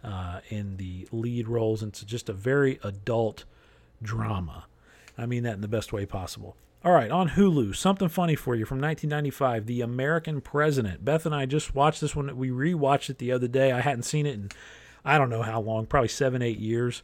[0.05, 1.83] uh, in the lead roles.
[1.83, 3.45] And it's just a very adult
[4.03, 4.67] drama.
[5.19, 6.57] I mean that in the best way possible.
[6.85, 11.05] All right, on Hulu, something funny for you from 1995, The American President.
[11.05, 12.37] Beth and I just watched this one.
[12.37, 13.71] We rewatched it the other day.
[13.71, 14.51] I hadn't seen it in
[15.05, 17.03] I don't know how long, probably seven, eight years.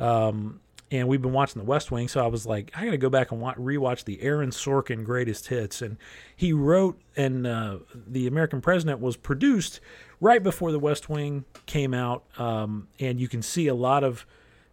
[0.00, 2.98] Um, and we've been watching The West Wing, so I was like, I got to
[2.98, 5.82] go back and watch, rewatch the Aaron Sorkin greatest hits.
[5.82, 5.96] And
[6.36, 9.80] he wrote, and uh, The American President was produced
[10.20, 12.24] right before The West Wing came out.
[12.38, 14.26] Um, and you can see a lot of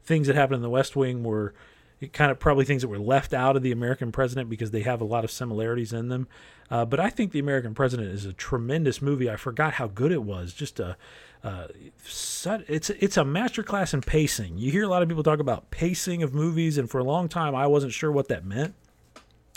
[0.03, 1.53] things that happened in The West Wing were
[2.13, 5.01] kind of probably things that were left out of The American President because they have
[5.01, 6.27] a lot of similarities in them.
[6.71, 9.29] Uh, but I think The American President is a tremendous movie.
[9.29, 10.53] I forgot how good it was.
[10.53, 10.95] Just a
[11.43, 11.67] uh,
[12.05, 14.57] it's it's a masterclass in pacing.
[14.57, 17.27] You hear a lot of people talk about pacing of movies, and for a long
[17.27, 18.73] time, I wasn't sure what that meant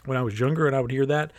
[0.06, 1.32] when I was younger, and I would hear that.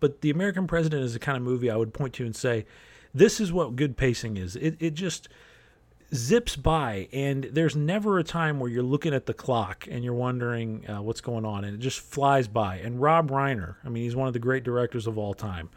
[0.00, 2.64] But The American President is the kind of movie I would point to and say,
[3.12, 5.28] "This is what good pacing is." It it just
[6.14, 10.14] zips by, and there's never a time where you're looking at the clock and you're
[10.14, 12.76] wondering uh, what's going on, and it just flies by.
[12.76, 15.70] And Rob Reiner, I mean, he's one of the great directors of all time.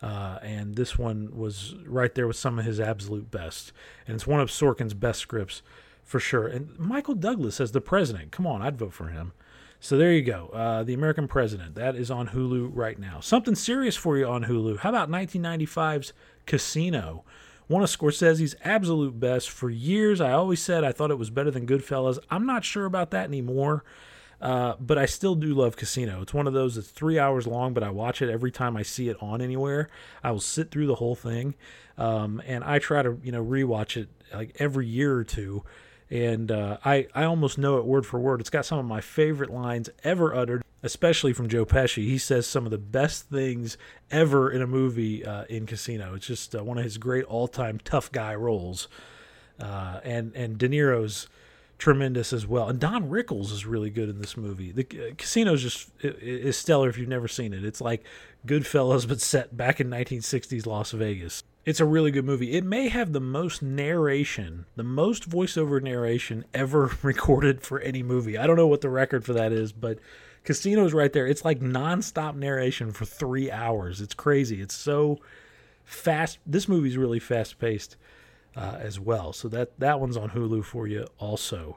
[0.00, 3.72] Uh, and this one was right there with some of his absolute best.
[4.06, 5.62] And it's one of Sorkin's best scripts
[6.04, 6.46] for sure.
[6.46, 8.30] And Michael Douglas as the president.
[8.30, 9.32] Come on, I'd vote for him.
[9.80, 10.48] So there you go.
[10.48, 11.74] Uh, the American President.
[11.74, 13.20] That is on Hulu right now.
[13.20, 14.78] Something serious for you on Hulu.
[14.78, 16.12] How about 1995's
[16.46, 17.24] Casino?
[17.68, 19.50] One of Scorsese's absolute best.
[19.50, 22.18] For years, I always said I thought it was better than Goodfellas.
[22.30, 23.84] I'm not sure about that anymore.
[24.40, 26.22] Uh, but I still do love Casino.
[26.22, 28.82] It's one of those that's three hours long, but I watch it every time I
[28.82, 29.88] see it on anywhere.
[30.22, 31.56] I will sit through the whole thing,
[31.96, 35.64] um, and I try to you know rewatch it like every year or two.
[36.08, 38.40] And uh, I I almost know it word for word.
[38.40, 42.04] It's got some of my favorite lines ever uttered, especially from Joe Pesci.
[42.04, 43.76] He says some of the best things
[44.10, 46.14] ever in a movie uh, in Casino.
[46.14, 48.88] It's just uh, one of his great all time tough guy roles.
[49.60, 51.28] Uh, and and De Niro's
[51.78, 52.68] tremendous as well.
[52.68, 54.72] And Don Rickles is really good in this movie.
[54.72, 57.64] The uh, Casino is just is stellar if you've never seen it.
[57.64, 58.04] It's like
[58.46, 61.42] Goodfellas but set back in 1960s Las Vegas.
[61.64, 62.52] It's a really good movie.
[62.52, 68.38] It may have the most narration, the most voiceover narration ever recorded for any movie.
[68.38, 69.98] I don't know what the record for that is, but
[70.48, 71.26] Casino's right there.
[71.26, 74.00] It's like nonstop narration for three hours.
[74.00, 74.62] It's crazy.
[74.62, 75.18] It's so
[75.84, 76.38] fast.
[76.46, 77.96] This movie's really fast paced
[78.56, 79.34] uh, as well.
[79.34, 81.76] So that that one's on Hulu for you also.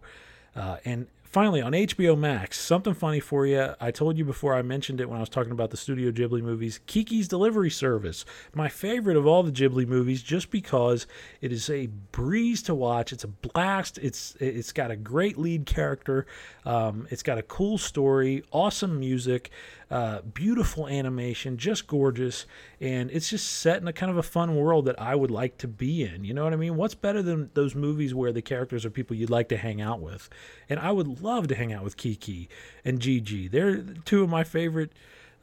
[0.56, 3.74] Uh, and finally on HBO Max, something funny for you.
[3.80, 6.42] I told you before I mentioned it when I was talking about the Studio Ghibli
[6.42, 8.26] movies, Kiki's Delivery Service.
[8.54, 11.08] My favorite of all the Ghibli movies just because
[11.40, 13.14] it is a breeze to watch.
[13.14, 13.98] It's a blast.
[14.00, 16.26] It's it's got a great lead character.
[16.66, 19.52] Um, it's got a cool story, awesome music.
[19.92, 22.46] Uh, beautiful animation, just gorgeous,
[22.80, 25.58] and it's just set in a kind of a fun world that I would like
[25.58, 26.24] to be in.
[26.24, 26.78] You know what I mean?
[26.78, 30.00] What's better than those movies where the characters are people you'd like to hang out
[30.00, 30.30] with?
[30.70, 32.48] And I would love to hang out with Kiki
[32.86, 33.52] and Jiji.
[33.52, 34.94] They're two of my favorite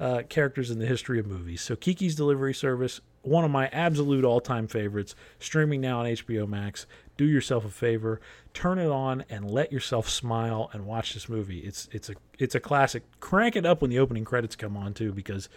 [0.01, 1.61] uh, characters in the history of movies.
[1.61, 6.86] So Kiki's Delivery Service, one of my absolute all-time favorites, streaming now on HBO Max.
[7.19, 8.21] Do yourself a favor,
[8.55, 11.59] turn it on and let yourself smile and watch this movie.
[11.59, 13.03] It's it's a it's a classic.
[13.21, 15.51] Crank it up when the opening credits come on too because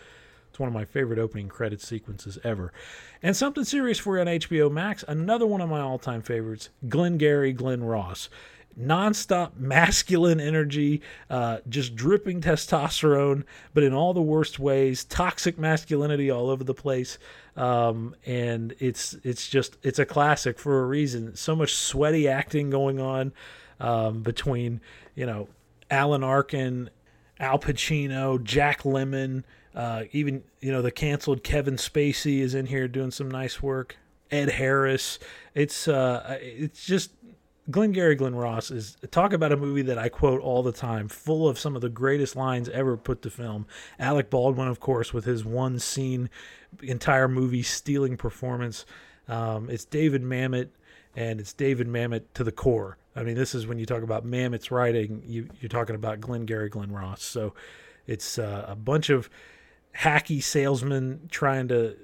[0.50, 2.74] it's one of my favorite opening credit sequences ever.
[3.24, 7.54] And something serious for you on HBO Max, another one of my all-time favorites, Glengarry
[7.54, 8.28] Glen Ross
[8.80, 13.44] nonstop masculine energy, uh, just dripping testosterone,
[13.74, 17.18] but in all the worst ways, toxic masculinity all over the place.
[17.56, 21.36] Um, and it's it's just it's a classic for a reason.
[21.36, 23.34] So much sweaty acting going on
[23.80, 24.82] um, between
[25.16, 25.50] you know
[25.90, 26.90] Alan Arkin,
[27.40, 29.44] Al Pacino, Jack Lemmon.
[29.76, 33.98] Uh, even you know the canceled Kevin Spacey is in here doing some nice work.
[34.32, 35.20] Ed Harris.
[35.54, 37.12] It's uh, it's just
[37.72, 41.48] Glengarry Glen Ross is talk about a movie that I quote all the time, full
[41.48, 43.66] of some of the greatest lines ever put to film.
[44.00, 46.30] Alec Baldwin, of course, with his one scene,
[46.82, 48.86] entire movie stealing performance.
[49.28, 50.70] Um, it's David Mamet,
[51.16, 52.98] and it's David Mamet to the core.
[53.16, 56.70] I mean, this is when you talk about Mamet's writing, you, are talking about Glengarry
[56.70, 57.24] Glen Ross.
[57.24, 57.54] So
[58.08, 59.30] it's uh, a bunch of
[59.98, 61.96] hacky salesmen trying to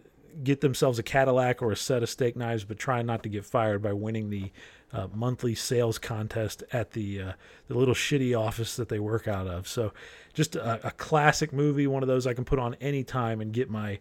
[0.44, 3.46] get themselves a Cadillac or a set of steak knives, but trying not to get
[3.46, 4.52] fired by winning the
[4.94, 7.32] uh, monthly sales contest at the uh,
[7.68, 9.68] the little shitty office that they work out of.
[9.68, 9.94] So,
[10.34, 13.52] just a, a classic movie, one of those I can put on any time and
[13.52, 14.00] get my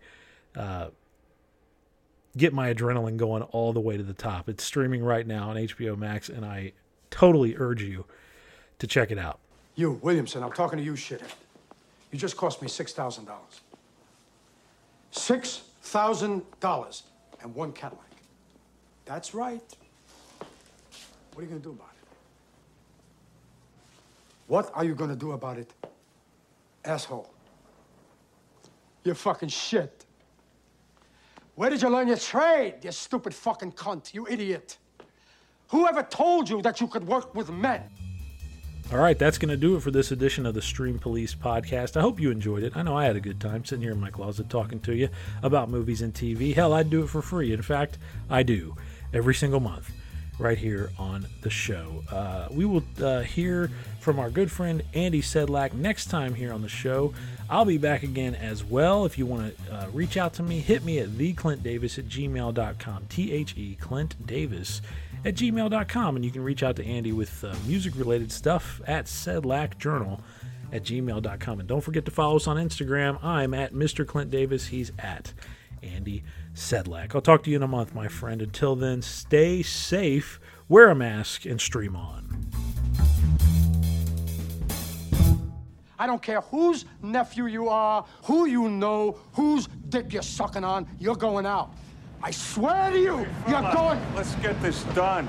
[0.55, 0.89] uh,
[2.37, 4.49] get my adrenaline going all the way to the top.
[4.49, 6.73] It's streaming right now on HBO Max, and I
[7.11, 8.05] totally urge you
[8.79, 9.41] to check it out.
[9.75, 11.33] You, Williamson, I'm talking to you, shithead.
[12.13, 13.27] You just cost me $6,000.
[15.13, 17.03] $6,000
[17.43, 18.05] and one Cadillac.
[19.05, 19.63] That's right.
[21.37, 22.09] What are you going to do about it?
[24.47, 25.71] What are you going to do about it,
[26.83, 27.29] asshole?
[29.05, 30.07] You're fucking shit.
[31.55, 34.79] Where did you learn your trade, you stupid fucking cunt, you idiot?
[35.69, 37.83] Whoever told you that you could work with men?
[38.91, 41.99] All right, that's going to do it for this edition of the Stream Police podcast.
[41.99, 42.75] I hope you enjoyed it.
[42.75, 45.11] I know I had a good time sitting here in my closet talking to you
[45.43, 46.55] about movies and TV.
[46.55, 47.53] Hell, I'd do it for free.
[47.53, 47.99] In fact,
[48.31, 48.75] I do
[49.13, 49.93] every single month
[50.39, 52.05] right here on the show.
[52.11, 56.63] Uh, we will uh, hear from our good friend Andy Sedlak next time here on
[56.63, 57.15] the show.
[57.49, 59.05] I'll be back again as well.
[59.05, 63.07] If you want to uh, reach out to me, hit me at theclintdavis at gmail.com.
[63.09, 64.83] T H E Clint Davis
[65.25, 66.17] at gmail.com.
[66.17, 70.21] And you can reach out to Andy with uh, music related stuff at Sedlak Journal
[70.73, 71.61] at gmail.com.
[71.61, 73.23] And don't forget to follow us on Instagram.
[73.23, 74.07] I'm at Mr.
[74.07, 74.67] Clint Davis.
[74.67, 75.33] He's at
[75.83, 76.25] Andy
[76.57, 77.15] Sedlak.
[77.15, 78.41] I'll talk to you in a month, my friend.
[78.41, 82.51] Until then, stay safe, wear a mask, and stream on.
[85.99, 90.87] I don't care whose nephew you are, who you know, whose dick you're sucking on,
[90.99, 91.71] you're going out.
[92.23, 94.01] I swear to you, you're going.
[94.15, 95.29] Let's get this done.